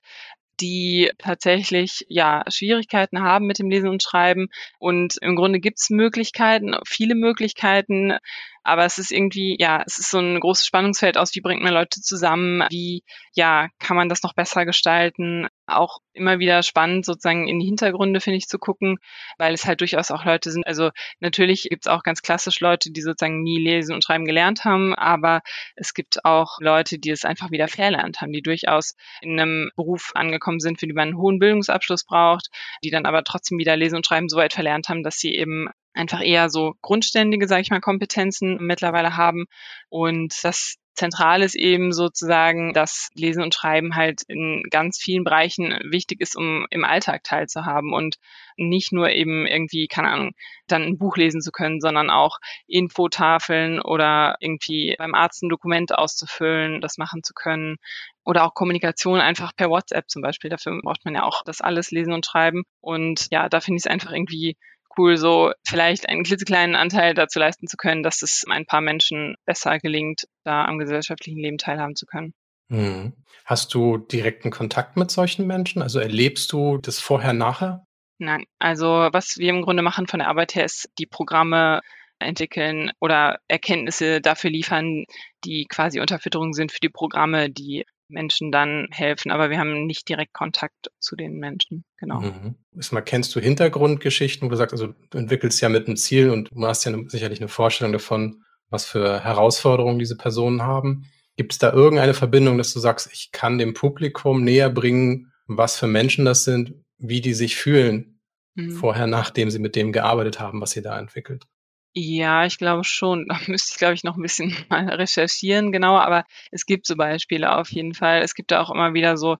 die 0.60 1.10
tatsächlich 1.16 2.04
ja 2.08 2.44
Schwierigkeiten 2.48 3.22
haben 3.22 3.46
mit 3.46 3.58
dem 3.58 3.70
Lesen 3.70 3.88
und 3.88 4.02
Schreiben. 4.02 4.48
Und 4.78 5.16
im 5.22 5.36
Grunde 5.36 5.58
gibt 5.58 5.78
es 5.80 5.88
Möglichkeiten, 5.88 6.76
viele 6.86 7.14
Möglichkeiten, 7.14 8.18
aber 8.64 8.84
es 8.84 8.98
ist 8.98 9.10
irgendwie, 9.10 9.56
ja, 9.58 9.82
es 9.86 9.98
ist 9.98 10.10
so 10.10 10.18
ein 10.18 10.38
großes 10.38 10.66
Spannungsfeld 10.66 11.16
aus, 11.18 11.34
wie 11.34 11.40
bringt 11.40 11.62
man 11.62 11.74
Leute 11.74 12.00
zusammen, 12.00 12.64
wie, 12.70 13.02
ja, 13.34 13.68
kann 13.78 13.96
man 13.96 14.08
das 14.08 14.22
noch 14.22 14.34
besser 14.34 14.64
gestalten. 14.64 15.48
Auch 15.66 15.98
immer 16.12 16.38
wieder 16.38 16.62
spannend, 16.62 17.04
sozusagen 17.04 17.48
in 17.48 17.58
die 17.58 17.66
Hintergründe, 17.66 18.20
finde 18.20 18.36
ich, 18.36 18.46
zu 18.46 18.58
gucken, 18.58 18.98
weil 19.38 19.54
es 19.54 19.64
halt 19.64 19.80
durchaus 19.80 20.10
auch 20.10 20.24
Leute 20.24 20.50
sind. 20.50 20.66
Also 20.66 20.90
natürlich 21.20 21.64
gibt 21.64 21.86
es 21.86 21.92
auch 21.92 22.02
ganz 22.02 22.22
klassisch 22.22 22.60
Leute, 22.60 22.92
die 22.92 23.00
sozusagen 23.00 23.42
nie 23.42 23.58
lesen 23.58 23.94
und 23.94 24.04
schreiben 24.04 24.26
gelernt 24.26 24.64
haben, 24.64 24.94
aber 24.94 25.40
es 25.74 25.94
gibt 25.94 26.24
auch 26.24 26.58
Leute, 26.60 26.98
die 26.98 27.10
es 27.10 27.24
einfach 27.24 27.50
wieder 27.50 27.68
verlernt 27.68 28.20
haben, 28.20 28.32
die 28.32 28.42
durchaus 28.42 28.94
in 29.22 29.40
einem 29.40 29.70
Beruf 29.76 30.12
angekommen 30.14 30.60
sind, 30.60 30.78
für 30.78 30.86
die 30.86 30.92
man 30.92 31.08
einen 31.08 31.18
hohen 31.18 31.38
Bildungsabschluss 31.38 32.04
braucht, 32.04 32.48
die 32.84 32.90
dann 32.90 33.06
aber 33.06 33.24
trotzdem 33.24 33.58
wieder 33.58 33.76
lesen 33.76 33.96
und 33.96 34.06
schreiben 34.06 34.28
so 34.28 34.36
weit 34.36 34.52
verlernt 34.52 34.88
haben, 34.88 35.02
dass 35.02 35.16
sie 35.16 35.34
eben 35.34 35.68
einfach 35.94 36.22
eher 36.22 36.50
so 36.50 36.74
grundständige, 36.82 37.48
sage 37.48 37.62
ich 37.62 37.70
mal, 37.70 37.80
Kompetenzen 37.80 38.58
mittlerweile 38.60 39.16
haben. 39.16 39.46
Und 39.88 40.34
das 40.42 40.76
Zentral 40.94 41.42
ist 41.42 41.54
eben 41.54 41.92
sozusagen, 41.92 42.74
dass 42.74 43.08
Lesen 43.14 43.42
und 43.42 43.54
Schreiben 43.54 43.94
halt 43.94 44.22
in 44.28 44.62
ganz 44.70 44.98
vielen 44.98 45.24
Bereichen 45.24 45.78
wichtig 45.84 46.20
ist, 46.20 46.36
um 46.36 46.66
im 46.70 46.84
Alltag 46.84 47.24
teilzuhaben 47.24 47.94
und 47.94 48.16
nicht 48.56 48.92
nur 48.92 49.08
eben 49.08 49.46
irgendwie, 49.46 49.86
keine 49.86 50.10
Ahnung, 50.10 50.32
dann 50.66 50.82
ein 50.82 50.98
Buch 50.98 51.16
lesen 51.16 51.40
zu 51.40 51.50
können, 51.50 51.80
sondern 51.80 52.10
auch 52.10 52.38
Infotafeln 52.66 53.80
oder 53.80 54.36
irgendwie 54.40 54.94
beim 54.98 55.14
Arzt 55.14 55.42
ein 55.42 55.48
Dokument 55.48 55.96
auszufüllen, 55.96 56.82
das 56.82 56.98
machen 56.98 57.22
zu 57.22 57.32
können. 57.32 57.76
Oder 58.24 58.44
auch 58.44 58.54
Kommunikation 58.54 59.18
einfach 59.18 59.56
per 59.56 59.70
WhatsApp 59.70 60.10
zum 60.10 60.20
Beispiel. 60.20 60.50
Dafür 60.50 60.78
braucht 60.82 61.04
man 61.06 61.14
ja 61.14 61.22
auch 61.22 61.42
das 61.44 61.62
alles 61.62 61.90
lesen 61.90 62.12
und 62.12 62.26
schreiben. 62.26 62.64
Und 62.80 63.28
ja, 63.30 63.48
da 63.48 63.60
finde 63.60 63.78
ich 63.78 63.86
es 63.86 63.90
einfach 63.90 64.12
irgendwie 64.12 64.56
cool, 64.96 65.16
so 65.16 65.52
vielleicht 65.66 66.08
einen 66.08 66.24
klitzekleinen 66.24 66.76
Anteil 66.76 67.14
dazu 67.14 67.38
leisten 67.38 67.66
zu 67.66 67.76
können, 67.76 68.02
dass 68.02 68.22
es 68.22 68.44
ein 68.48 68.66
paar 68.66 68.80
Menschen 68.80 69.36
besser 69.44 69.78
gelingt, 69.78 70.26
da 70.44 70.64
am 70.64 70.78
gesellschaftlichen 70.78 71.38
Leben 71.38 71.58
teilhaben 71.58 71.96
zu 71.96 72.06
können. 72.06 72.34
Mhm. 72.68 73.12
Hast 73.44 73.74
du 73.74 73.98
direkten 73.98 74.50
Kontakt 74.50 74.96
mit 74.96 75.10
solchen 75.10 75.46
Menschen? 75.46 75.82
Also 75.82 75.98
erlebst 75.98 76.52
du 76.52 76.78
das 76.78 77.00
vorher, 77.00 77.32
nachher? 77.32 77.86
Nein, 78.18 78.44
also 78.58 79.08
was 79.12 79.36
wir 79.38 79.50
im 79.50 79.62
Grunde 79.62 79.82
machen 79.82 80.06
von 80.06 80.20
der 80.20 80.28
Arbeit 80.28 80.54
her 80.54 80.64
ist 80.64 80.88
die 80.98 81.06
Programme 81.06 81.80
entwickeln 82.20 82.92
oder 83.00 83.40
Erkenntnisse 83.48 84.20
dafür 84.20 84.50
liefern, 84.50 85.04
die 85.44 85.66
quasi 85.68 86.00
Unterfütterung 86.00 86.52
sind 86.52 86.72
für 86.72 86.80
die 86.80 86.88
Programme, 86.88 87.50
die 87.50 87.84
Menschen 88.12 88.52
dann 88.52 88.88
helfen, 88.90 89.30
aber 89.30 89.50
wir 89.50 89.58
haben 89.58 89.86
nicht 89.86 90.08
direkt 90.08 90.32
Kontakt 90.32 90.90
zu 90.98 91.16
den 91.16 91.38
Menschen, 91.38 91.84
genau. 91.98 92.20
Mhm. 92.20 92.54
Mal, 92.90 93.00
kennst 93.02 93.34
du 93.34 93.40
Hintergrundgeschichten, 93.40 94.46
wo 94.46 94.50
du 94.50 94.56
sagst, 94.56 94.72
also 94.72 94.94
du 95.10 95.18
entwickelst 95.18 95.60
ja 95.60 95.68
mit 95.68 95.86
einem 95.86 95.96
Ziel 95.96 96.30
und 96.30 96.50
du 96.52 96.66
hast 96.66 96.84
ja 96.84 96.92
sicherlich 97.06 97.40
eine 97.40 97.48
Vorstellung 97.48 97.92
davon, 97.92 98.42
was 98.70 98.86
für 98.86 99.22
Herausforderungen 99.22 99.98
diese 99.98 100.16
Personen 100.16 100.62
haben. 100.62 101.06
Gibt 101.36 101.52
es 101.52 101.58
da 101.58 101.72
irgendeine 101.72 102.14
Verbindung, 102.14 102.58
dass 102.58 102.72
du 102.72 102.80
sagst, 102.80 103.10
ich 103.12 103.32
kann 103.32 103.58
dem 103.58 103.74
Publikum 103.74 104.44
näher 104.44 104.70
bringen, 104.70 105.32
was 105.46 105.78
für 105.78 105.86
Menschen 105.86 106.24
das 106.24 106.44
sind, 106.44 106.74
wie 106.98 107.20
die 107.20 107.34
sich 107.34 107.56
fühlen, 107.56 108.20
mhm. 108.54 108.72
vorher, 108.72 109.06
nachdem 109.06 109.50
sie 109.50 109.58
mit 109.58 109.76
dem 109.76 109.92
gearbeitet 109.92 110.40
haben, 110.40 110.60
was 110.60 110.76
ihr 110.76 110.82
da 110.82 110.98
entwickelt? 110.98 111.46
Ja, 111.94 112.46
ich 112.46 112.58
glaube 112.58 112.84
schon. 112.84 113.26
Da 113.28 113.38
müsste 113.46 113.72
ich, 113.72 113.78
glaube 113.78 113.94
ich, 113.94 114.04
noch 114.04 114.16
ein 114.16 114.22
bisschen 114.22 114.54
mal 114.68 114.88
recherchieren 114.88 115.72
genauer, 115.72 116.02
aber 116.02 116.24
es 116.50 116.66
gibt 116.66 116.86
so 116.86 116.96
Beispiele 116.96 117.56
auf 117.56 117.70
jeden 117.70 117.94
Fall. 117.94 118.22
Es 118.22 118.34
gibt 118.34 118.50
da 118.50 118.60
auch 118.60 118.70
immer 118.70 118.94
wieder 118.94 119.16
so 119.16 119.36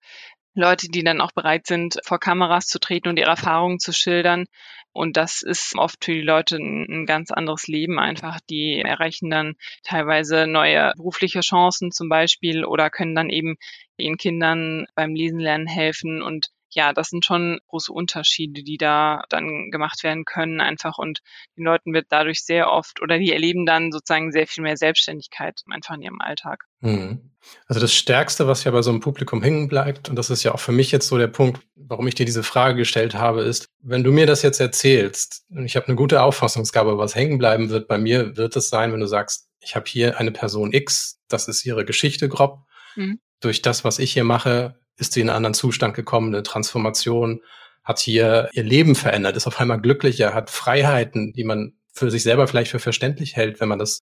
Leute, 0.55 0.89
die 0.89 1.05
dann 1.05 1.21
auch 1.21 1.33
bereit 1.33 1.67
sind, 1.67 1.99
vor 2.05 2.21
Kameras 2.21 2.67
zu 2.69 2.81
treten 2.81 3.09
und 3.11 3.19
ihre 3.19 3.31
Erfahrungen 3.31 3.81
zu 3.81 3.93
schildern. 3.93 4.47
Und 4.93 5.17
das 5.19 5.43
ist 5.43 5.77
oft 5.77 6.05
für 6.05 6.15
die 6.15 6.23
Leute 6.23 6.57
ein, 6.57 7.07
ganz 7.07 7.31
anderes 7.33 7.69
Leben 7.69 7.99
einfach. 8.01 8.41
Die 8.51 8.81
erreichen 8.81 9.31
dann 9.31 9.57
teilweise 9.85 10.47
neue 10.47 10.93
berufliche 10.97 11.41
Chancen 11.41 11.93
zum 11.93 12.09
Beispiel 12.09 12.65
oder 12.65 12.91
können 12.91 13.15
dann 13.17 13.31
eben 13.31 13.57
ihren 13.99 14.17
Kindern 14.19 14.87
beim 14.95 15.15
Lesen 15.15 15.41
lernen 15.41 15.67
helfen 15.69 16.23
und 16.23 16.49
ja, 16.75 16.93
das 16.93 17.09
sind 17.09 17.25
schon 17.25 17.59
große 17.69 17.93
Unterschiede, 17.93 18.63
die 18.63 18.77
da 18.77 19.23
dann 19.29 19.71
gemacht 19.71 20.03
werden 20.03 20.25
können 20.25 20.61
einfach 20.61 20.99
und 20.99 21.21
den 21.57 21.65
Leuten 21.65 21.93
wird 21.93 22.07
dadurch 22.11 22.45
sehr 22.45 22.71
oft 22.71 23.01
oder 23.03 23.19
die 23.19 23.33
erleben 23.33 23.67
dann 23.67 23.93
sozusagen 23.93 24.33
sehr 24.33 24.47
viel 24.47 24.63
mehr 24.63 24.77
Selbstständigkeit 24.77 25.61
einfach 25.71 25.95
in 25.95 26.03
ihrem 26.03 26.21
Alltag. 26.21 26.65
Mhm. 26.81 27.33
Also 27.67 27.81
das 27.81 27.93
Stärkste, 27.93 28.47
was 28.47 28.65
ja 28.65 28.71
bei 28.71 28.83
so 28.83 28.91
einem 28.91 29.01
Publikum 29.01 29.43
hängen 29.43 29.69
bleibt, 29.69 30.09
und 30.09 30.17
das 30.17 30.31
ist 30.31 30.43
ja 30.43 30.53
auch 30.53 30.61
für 30.61 30.73
mich 30.73 30.93
jetzt 30.93 31.09
so 31.09 31.19
der 31.19 31.27
Punkt, 31.27 31.61
warum 31.75 32.07
ich 32.07 32.15
dir 32.15 32.27
diese 32.27 32.45
Frage 32.45 32.77
gestellt 32.77 33.15
habe, 33.15 33.43
ist, 33.43 33.69
wenn 33.81 34.05
du 34.05 34.13
mir 34.13 34.27
das 34.27 34.43
jetzt 34.43 34.61
erzählst, 34.61 35.45
und 35.51 35.65
ich 35.65 35.75
habe 35.77 35.87
eine 35.87 35.97
gute 35.97 36.23
Auffassungsgabe, 36.23 36.99
was 36.99 37.15
hängen 37.15 37.39
bleiben 37.39 37.71
wird 37.71 37.89
bei 37.89 37.99
mir, 37.99 38.37
wird 38.37 38.55
es 38.57 38.69
sein, 38.69 38.93
wenn 38.93 39.01
du 39.01 39.07
sagst, 39.07 39.49
ich 39.61 39.77
habe 39.77 39.87
hier 39.89 40.19
eine 40.19 40.33
Person 40.33 40.73
X, 40.73 41.21
das 41.29 41.49
ist 41.49 41.65
ihre 41.65 41.85
Geschichte 41.85 42.29
grob. 42.29 42.61
Mhm. 42.97 43.21
Durch 43.41 43.63
das, 43.63 43.85
was 43.85 43.99
ich 43.99 44.13
hier 44.13 44.25
mache, 44.25 44.79
ist 44.97 45.13
sie 45.13 45.21
in 45.21 45.29
einen 45.29 45.37
anderen 45.37 45.55
Zustand 45.55 45.95
gekommen, 45.95 46.35
eine 46.35 46.43
Transformation, 46.43 47.41
hat 47.83 47.99
hier 47.99 48.49
ihr 48.53 48.63
Leben 48.63 48.95
verändert, 48.95 49.37
ist 49.37 49.47
auf 49.47 49.61
einmal 49.61 49.81
glücklicher, 49.81 50.35
hat 50.35 50.51
Freiheiten, 50.51 51.33
die 51.33 51.45
man 51.45 51.75
für 51.93 52.11
sich 52.11 52.23
selber 52.23 52.47
vielleicht 52.47 52.71
für 52.71 52.79
verständlich 52.79 53.37
hält, 53.37 53.61
wenn 53.61 53.69
man 53.69 53.79
das 53.79 54.01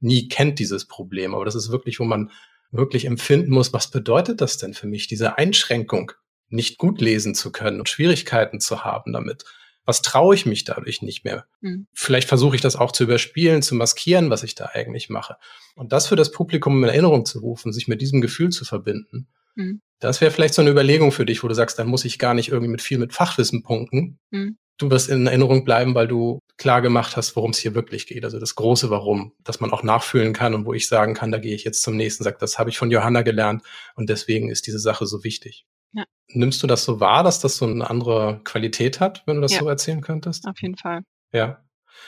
nie 0.00 0.28
kennt, 0.28 0.58
dieses 0.58 0.86
Problem. 0.86 1.34
Aber 1.34 1.44
das 1.44 1.54
ist 1.54 1.70
wirklich, 1.70 2.00
wo 2.00 2.04
man 2.04 2.30
wirklich 2.70 3.04
empfinden 3.04 3.52
muss, 3.52 3.72
was 3.72 3.90
bedeutet 3.90 4.40
das 4.40 4.58
denn 4.58 4.74
für 4.74 4.86
mich, 4.86 5.06
diese 5.06 5.38
Einschränkung, 5.38 6.12
nicht 6.48 6.78
gut 6.78 7.00
lesen 7.00 7.34
zu 7.34 7.52
können 7.52 7.78
und 7.78 7.88
Schwierigkeiten 7.88 8.60
zu 8.60 8.84
haben 8.84 9.12
damit. 9.12 9.44
Was 9.84 10.02
traue 10.02 10.34
ich 10.34 10.46
mich 10.46 10.64
dadurch 10.64 11.00
nicht 11.00 11.24
mehr? 11.24 11.46
Mhm. 11.60 11.86
Vielleicht 11.92 12.28
versuche 12.28 12.54
ich 12.56 12.60
das 12.60 12.76
auch 12.76 12.92
zu 12.92 13.04
überspielen, 13.04 13.62
zu 13.62 13.74
maskieren, 13.74 14.30
was 14.30 14.42
ich 14.42 14.54
da 14.54 14.70
eigentlich 14.72 15.08
mache. 15.08 15.36
Und 15.74 15.92
das 15.92 16.08
für 16.08 16.16
das 16.16 16.32
Publikum 16.32 16.82
in 16.82 16.88
Erinnerung 16.88 17.24
zu 17.24 17.38
rufen, 17.38 17.72
sich 17.72 17.88
mit 17.88 18.00
diesem 18.00 18.20
Gefühl 18.20 18.50
zu 18.50 18.64
verbinden, 18.64 19.28
mhm. 19.54 19.80
Das 20.00 20.20
wäre 20.20 20.30
vielleicht 20.30 20.54
so 20.54 20.62
eine 20.62 20.70
Überlegung 20.70 21.12
für 21.12 21.26
dich, 21.26 21.42
wo 21.42 21.48
du 21.48 21.54
sagst, 21.54 21.78
dann 21.78 21.86
muss 21.86 22.04
ich 22.04 22.18
gar 22.18 22.34
nicht 22.34 22.48
irgendwie 22.48 22.70
mit 22.70 22.82
viel 22.82 22.98
mit 22.98 23.12
Fachwissen 23.12 23.62
punkten. 23.62 24.18
Mhm. 24.30 24.56
Du 24.78 24.90
wirst 24.90 25.10
in 25.10 25.26
Erinnerung 25.26 25.66
bleiben, 25.66 25.94
weil 25.94 26.08
du 26.08 26.38
klar 26.56 26.80
gemacht 26.80 27.14
hast, 27.16 27.36
worum 27.36 27.50
es 27.50 27.58
hier 27.58 27.74
wirklich 27.74 28.06
geht. 28.06 28.24
Also 28.24 28.40
das 28.40 28.54
große 28.54 28.88
Warum, 28.88 29.34
dass 29.44 29.60
man 29.60 29.72
auch 29.72 29.82
nachfühlen 29.82 30.32
kann 30.32 30.54
und 30.54 30.64
wo 30.64 30.72
ich 30.72 30.88
sagen 30.88 31.12
kann, 31.12 31.30
da 31.30 31.38
gehe 31.38 31.54
ich 31.54 31.64
jetzt 31.64 31.82
zum 31.82 31.96
nächsten, 31.96 32.24
sag, 32.24 32.38
das 32.38 32.58
habe 32.58 32.70
ich 32.70 32.78
von 32.78 32.90
Johanna 32.90 33.20
gelernt 33.20 33.62
und 33.94 34.08
deswegen 34.08 34.48
ist 34.48 34.66
diese 34.66 34.78
Sache 34.78 35.04
so 35.04 35.22
wichtig. 35.22 35.66
Ja. 35.92 36.04
Nimmst 36.28 36.62
du 36.62 36.66
das 36.66 36.84
so 36.84 36.98
wahr, 36.98 37.22
dass 37.22 37.40
das 37.40 37.56
so 37.56 37.66
eine 37.66 37.88
andere 37.90 38.40
Qualität 38.44 39.00
hat, 39.00 39.22
wenn 39.26 39.36
du 39.36 39.42
das 39.42 39.52
ja. 39.52 39.60
so 39.60 39.68
erzählen 39.68 40.00
könntest? 40.00 40.46
Auf 40.48 40.60
jeden 40.62 40.76
Fall. 40.76 41.02
Ja. 41.32 41.62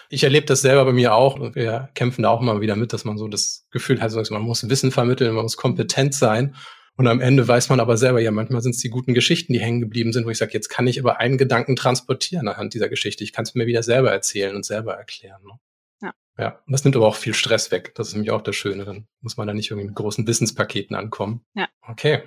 Ich 0.09 0.25
erlebe 0.25 0.47
das 0.47 0.63
selber 0.63 0.87
bei 0.87 0.93
mir 0.93 1.15
auch 1.15 1.39
und 1.39 1.55
wir 1.55 1.91
kämpfen 1.95 2.23
da 2.23 2.31
auch 2.31 2.41
mal 2.41 2.63
wieder 2.63 2.77
mit, 2.77 2.95
dass 2.95 3.05
man 3.05 3.19
so 3.19 3.29
das 3.29 3.67
Gefühl 3.71 4.01
hat, 4.01 4.13
man 4.31 4.43
muss 4.43 4.67
Wissen 4.67 4.93
vermitteln, 4.93 5.35
man 5.35 5.43
muss 5.43 5.59
kompetent 5.59 6.15
sein. 6.15 6.55
Und 6.97 7.07
am 7.07 7.21
Ende 7.21 7.49
weiß 7.49 7.71
man 7.71 7.81
aber 7.81 7.97
selber, 7.97 8.21
ja, 8.21 8.31
manchmal 8.31 8.61
sind 8.61 8.75
es 8.75 8.81
die 8.81 8.91
guten 8.91 9.15
Geschichten, 9.15 9.53
die 9.53 9.61
hängen 9.61 9.81
geblieben 9.81 10.13
sind, 10.13 10.27
wo 10.27 10.31
ich 10.31 10.39
sage, 10.39 10.53
jetzt 10.53 10.69
kann 10.69 10.87
ich 10.87 11.01
aber 11.01 11.21
einen 11.21 11.39
Gedanken 11.39 11.75
transportieren 11.75 12.49
anhand 12.49 12.75
dieser 12.75 12.89
Geschichte. 12.89 13.25
Ich 13.25 13.33
kann 13.33 13.45
es 13.45 13.55
mir 13.55 13.67
wieder 13.67 13.83
selber 13.83 14.13
erzählen 14.13 14.55
und 14.55 14.65
selber 14.65 14.95
erklären. 14.95 15.43
Ne? 15.43 15.59
Ja. 16.03 16.15
Ja, 16.39 16.61
und 16.67 16.73
das 16.73 16.85
nimmt 16.85 16.97
aber 16.97 17.07
auch 17.07 17.17
viel 17.17 17.35
Stress 17.35 17.71
weg. 17.71 17.95
Das 17.95 18.09
ist 18.09 18.15
nämlich 18.15 18.31
auch 18.31 18.43
das 18.43 18.57
Schöne. 18.57 18.85
Dann 18.85 19.07
muss 19.21 19.39
man 19.39 19.47
da 19.47 19.55
nicht 19.55 19.71
irgendwie 19.71 19.87
mit 19.87 19.97
großen 19.97 20.27
Wissenspaketen 20.27 20.95
ankommen. 20.95 21.43
Ja. 21.55 21.69
Okay. 21.81 22.23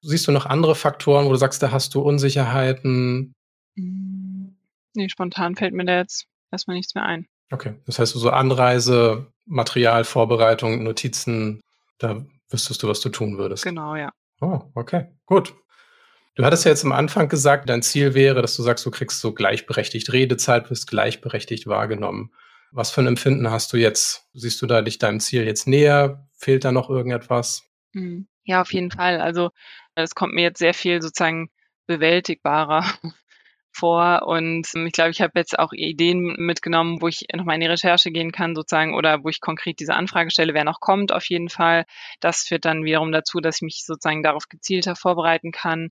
Siehst 0.00 0.26
du 0.26 0.32
noch 0.32 0.46
andere 0.46 0.74
Faktoren, 0.74 1.26
wo 1.26 1.30
du 1.30 1.36
sagst, 1.36 1.62
da 1.62 1.70
hast 1.70 1.94
du 1.94 2.02
Unsicherheiten? 2.02 3.32
Hm, 3.76 4.56
nee, 4.94 5.08
spontan 5.08 5.54
fällt 5.54 5.72
mir 5.72 5.84
da 5.84 5.98
jetzt 5.98 6.26
erstmal 6.50 6.76
nichts 6.76 6.94
mehr 6.94 7.04
ein. 7.04 7.26
Okay. 7.52 7.74
Das 7.86 7.98
heißt, 7.98 8.12
so 8.12 8.30
Anreise, 8.30 9.32
Material, 9.46 10.04
Vorbereitung, 10.04 10.82
Notizen, 10.82 11.60
da 11.98 12.26
wüsstest 12.54 12.82
du, 12.82 12.88
was 12.88 13.00
du 13.00 13.10
tun 13.10 13.36
würdest. 13.36 13.64
Genau, 13.64 13.96
ja. 13.96 14.12
Oh, 14.40 14.62
okay. 14.74 15.08
Gut. 15.26 15.54
Du 16.36 16.44
hattest 16.44 16.64
ja 16.64 16.70
jetzt 16.70 16.84
am 16.84 16.92
Anfang 16.92 17.28
gesagt, 17.28 17.68
dein 17.68 17.82
Ziel 17.82 18.14
wäre, 18.14 18.42
dass 18.42 18.56
du 18.56 18.62
sagst, 18.62 18.84
du 18.86 18.90
kriegst 18.90 19.20
so 19.20 19.32
gleichberechtigt 19.34 20.12
Redezeit, 20.12 20.70
wirst 20.70 20.88
gleichberechtigt 20.88 21.66
wahrgenommen. 21.66 22.32
Was 22.72 22.90
für 22.90 23.02
ein 23.02 23.06
Empfinden 23.06 23.50
hast 23.50 23.72
du 23.72 23.76
jetzt? 23.76 24.26
Siehst 24.32 24.60
du 24.60 24.66
da 24.66 24.82
dich 24.82 24.98
deinem 24.98 25.20
Ziel 25.20 25.44
jetzt 25.44 25.68
näher? 25.68 26.28
Fehlt 26.36 26.64
da 26.64 26.72
noch 26.72 26.90
irgendetwas? 26.90 27.62
Hm. 27.92 28.26
Ja, 28.44 28.62
auf 28.62 28.72
jeden 28.72 28.90
Fall. 28.90 29.20
Also 29.20 29.50
es 29.94 30.14
kommt 30.14 30.34
mir 30.34 30.42
jetzt 30.42 30.58
sehr 30.58 30.74
viel 30.74 31.00
sozusagen 31.00 31.50
bewältigbarer 31.86 32.84
vor 33.74 34.22
und 34.26 34.66
ich 34.74 34.92
glaube, 34.92 35.10
ich 35.10 35.20
habe 35.20 35.32
jetzt 35.36 35.58
auch 35.58 35.72
Ideen 35.72 36.34
mitgenommen, 36.38 37.00
wo 37.00 37.08
ich 37.08 37.24
nochmal 37.34 37.56
in 37.56 37.60
die 37.60 37.66
Recherche 37.66 38.10
gehen 38.10 38.32
kann 38.32 38.54
sozusagen 38.54 38.94
oder 38.94 39.24
wo 39.24 39.28
ich 39.28 39.40
konkret 39.40 39.80
diese 39.80 39.94
Anfrage 39.94 40.30
stelle, 40.30 40.54
wer 40.54 40.64
noch 40.64 40.80
kommt 40.80 41.12
auf 41.12 41.28
jeden 41.28 41.48
Fall. 41.48 41.84
Das 42.20 42.42
führt 42.42 42.64
dann 42.64 42.84
wiederum 42.84 43.12
dazu, 43.12 43.40
dass 43.40 43.56
ich 43.56 43.62
mich 43.62 43.82
sozusagen 43.84 44.22
darauf 44.22 44.48
gezielter 44.48 44.96
vorbereiten 44.96 45.52
kann. 45.52 45.90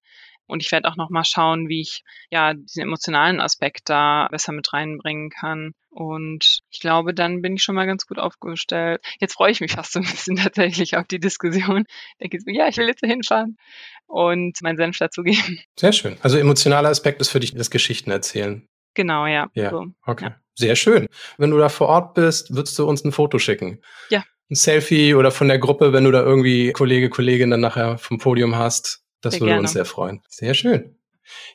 Und 0.53 0.61
ich 0.61 0.71
werde 0.71 0.87
auch 0.87 0.97
nochmal 0.97 1.25
schauen, 1.25 1.67
wie 1.67 1.81
ich 1.81 2.03
ja 2.29 2.53
diesen 2.53 2.83
emotionalen 2.83 3.41
Aspekt 3.41 3.89
da 3.89 4.27
besser 4.29 4.51
mit 4.51 4.71
reinbringen 4.71 5.31
kann. 5.31 5.71
Und 5.89 6.59
ich 6.69 6.79
glaube, 6.79 7.15
dann 7.15 7.41
bin 7.41 7.55
ich 7.55 7.63
schon 7.63 7.73
mal 7.73 7.87
ganz 7.87 8.05
gut 8.05 8.19
aufgestellt. 8.19 9.01
Jetzt 9.19 9.33
freue 9.33 9.51
ich 9.51 9.61
mich 9.61 9.71
fast 9.71 9.93
so 9.93 9.99
ein 9.99 10.05
bisschen 10.05 10.35
tatsächlich 10.43 10.95
auf 10.95 11.07
die 11.07 11.19
Diskussion. 11.19 11.85
Da 12.19 12.27
geht 12.27 12.41
es 12.41 12.45
mir, 12.45 12.55
ja, 12.55 12.67
ich 12.67 12.77
will 12.77 12.85
jetzt 12.85 13.03
hinfahren 13.03 13.57
und 14.05 14.61
meinen 14.61 14.77
Senf 14.77 14.99
dazugeben. 14.99 15.59
Sehr 15.75 15.91
schön. 15.91 16.17
Also 16.21 16.37
emotionaler 16.37 16.89
Aspekt 16.89 17.19
ist 17.19 17.29
für 17.29 17.39
dich 17.39 17.55
das 17.55 17.71
Geschichten 17.71 18.11
erzählen. 18.11 18.67
Genau, 18.93 19.25
ja. 19.25 19.49
Ja, 19.55 19.71
so, 19.71 19.87
okay. 20.05 20.25
Ja. 20.25 20.35
Sehr 20.53 20.75
schön. 20.75 21.07
Wenn 21.39 21.49
du 21.49 21.57
da 21.57 21.69
vor 21.69 21.87
Ort 21.87 22.13
bist, 22.13 22.53
würdest 22.53 22.77
du 22.77 22.87
uns 22.87 23.03
ein 23.03 23.11
Foto 23.11 23.39
schicken? 23.39 23.81
Ja. 24.11 24.23
Ein 24.51 24.55
Selfie 24.55 25.15
oder 25.15 25.31
von 25.31 25.47
der 25.47 25.57
Gruppe, 25.57 25.93
wenn 25.93 26.03
du 26.03 26.11
da 26.11 26.21
irgendwie 26.21 26.73
Kollege, 26.73 27.09
Kollegin 27.09 27.49
dann 27.49 27.61
nachher 27.61 27.97
vom 27.97 28.19
Podium 28.19 28.55
hast. 28.55 29.02
Das 29.23 29.33
sehr 29.33 29.41
würde 29.41 29.51
gerne. 29.51 29.61
uns 29.61 29.73
sehr 29.73 29.85
freuen. 29.85 30.21
Sehr 30.29 30.53
schön. 30.53 30.95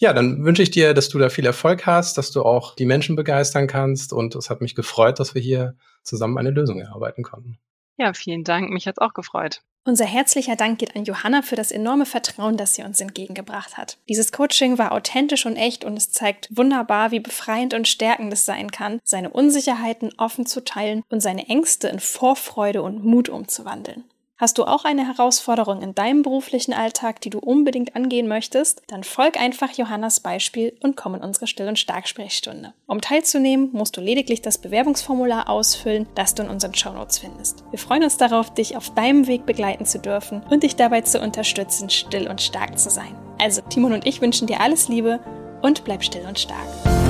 Ja, 0.00 0.12
dann 0.12 0.44
wünsche 0.44 0.62
ich 0.62 0.70
dir, 0.70 0.94
dass 0.94 1.08
du 1.08 1.18
da 1.18 1.28
viel 1.28 1.46
Erfolg 1.46 1.86
hast, 1.86 2.18
dass 2.18 2.30
du 2.30 2.42
auch 2.42 2.74
die 2.74 2.86
Menschen 2.86 3.16
begeistern 3.16 3.66
kannst. 3.66 4.12
Und 4.12 4.34
es 4.34 4.50
hat 4.50 4.60
mich 4.60 4.74
gefreut, 4.74 5.20
dass 5.20 5.34
wir 5.34 5.42
hier 5.42 5.76
zusammen 6.02 6.38
eine 6.38 6.50
Lösung 6.50 6.80
erarbeiten 6.80 7.22
konnten. 7.22 7.58
Ja, 7.98 8.12
vielen 8.14 8.44
Dank. 8.44 8.70
Mich 8.70 8.86
hat's 8.86 8.98
auch 8.98 9.12
gefreut. 9.12 9.60
Unser 9.84 10.04
herzlicher 10.04 10.54
Dank 10.54 10.78
geht 10.78 10.96
an 10.96 11.04
Johanna 11.04 11.40
für 11.40 11.56
das 11.56 11.72
enorme 11.72 12.04
Vertrauen, 12.04 12.58
das 12.58 12.74
sie 12.74 12.82
uns 12.82 13.00
entgegengebracht 13.00 13.78
hat. 13.78 13.96
Dieses 14.08 14.32
Coaching 14.32 14.76
war 14.76 14.92
authentisch 14.92 15.46
und 15.46 15.56
echt 15.56 15.82
und 15.84 15.96
es 15.96 16.10
zeigt 16.10 16.48
wunderbar, 16.54 17.10
wie 17.10 17.20
befreiend 17.20 17.72
und 17.72 17.88
stärkend 17.88 18.32
es 18.32 18.44
sein 18.44 18.70
kann, 18.70 19.00
seine 19.02 19.30
Unsicherheiten 19.30 20.12
offen 20.18 20.44
zu 20.44 20.62
teilen 20.62 21.02
und 21.08 21.20
seine 21.20 21.48
Ängste 21.48 21.88
in 21.88 22.00
Vorfreude 22.00 22.82
und 22.82 23.02
Mut 23.02 23.30
umzuwandeln. 23.30 24.04
Hast 24.40 24.56
du 24.56 24.64
auch 24.66 24.84
eine 24.84 25.04
Herausforderung 25.04 25.82
in 25.82 25.96
deinem 25.96 26.22
beruflichen 26.22 26.72
Alltag, 26.72 27.20
die 27.20 27.30
du 27.30 27.40
unbedingt 27.40 27.96
angehen 27.96 28.28
möchtest? 28.28 28.82
Dann 28.86 29.02
folg 29.02 29.36
einfach 29.36 29.72
Johannas 29.72 30.20
Beispiel 30.20 30.76
und 30.80 30.96
komm 30.96 31.16
in 31.16 31.22
unsere 31.22 31.48
Still- 31.48 31.66
und 31.66 31.76
Starksprechstunde. 31.76 32.72
Um 32.86 33.00
teilzunehmen, 33.00 33.70
musst 33.72 33.96
du 33.96 34.00
lediglich 34.00 34.40
das 34.40 34.58
Bewerbungsformular 34.58 35.50
ausfüllen, 35.50 36.06
das 36.14 36.36
du 36.36 36.44
in 36.44 36.50
unseren 36.50 36.72
Shownotes 36.72 37.18
findest. 37.18 37.64
Wir 37.70 37.80
freuen 37.80 38.04
uns 38.04 38.16
darauf, 38.16 38.54
dich 38.54 38.76
auf 38.76 38.94
deinem 38.94 39.26
Weg 39.26 39.44
begleiten 39.44 39.86
zu 39.86 39.98
dürfen 39.98 40.44
und 40.48 40.62
dich 40.62 40.76
dabei 40.76 41.00
zu 41.00 41.20
unterstützen, 41.20 41.90
still 41.90 42.28
und 42.28 42.40
stark 42.40 42.78
zu 42.78 42.90
sein. 42.90 43.16
Also, 43.40 43.60
Timon 43.62 43.92
und 43.92 44.06
ich 44.06 44.20
wünschen 44.20 44.46
dir 44.46 44.60
alles 44.60 44.86
Liebe 44.86 45.18
und 45.62 45.82
bleib 45.82 46.04
still 46.04 46.24
und 46.28 46.38
stark. 46.38 47.07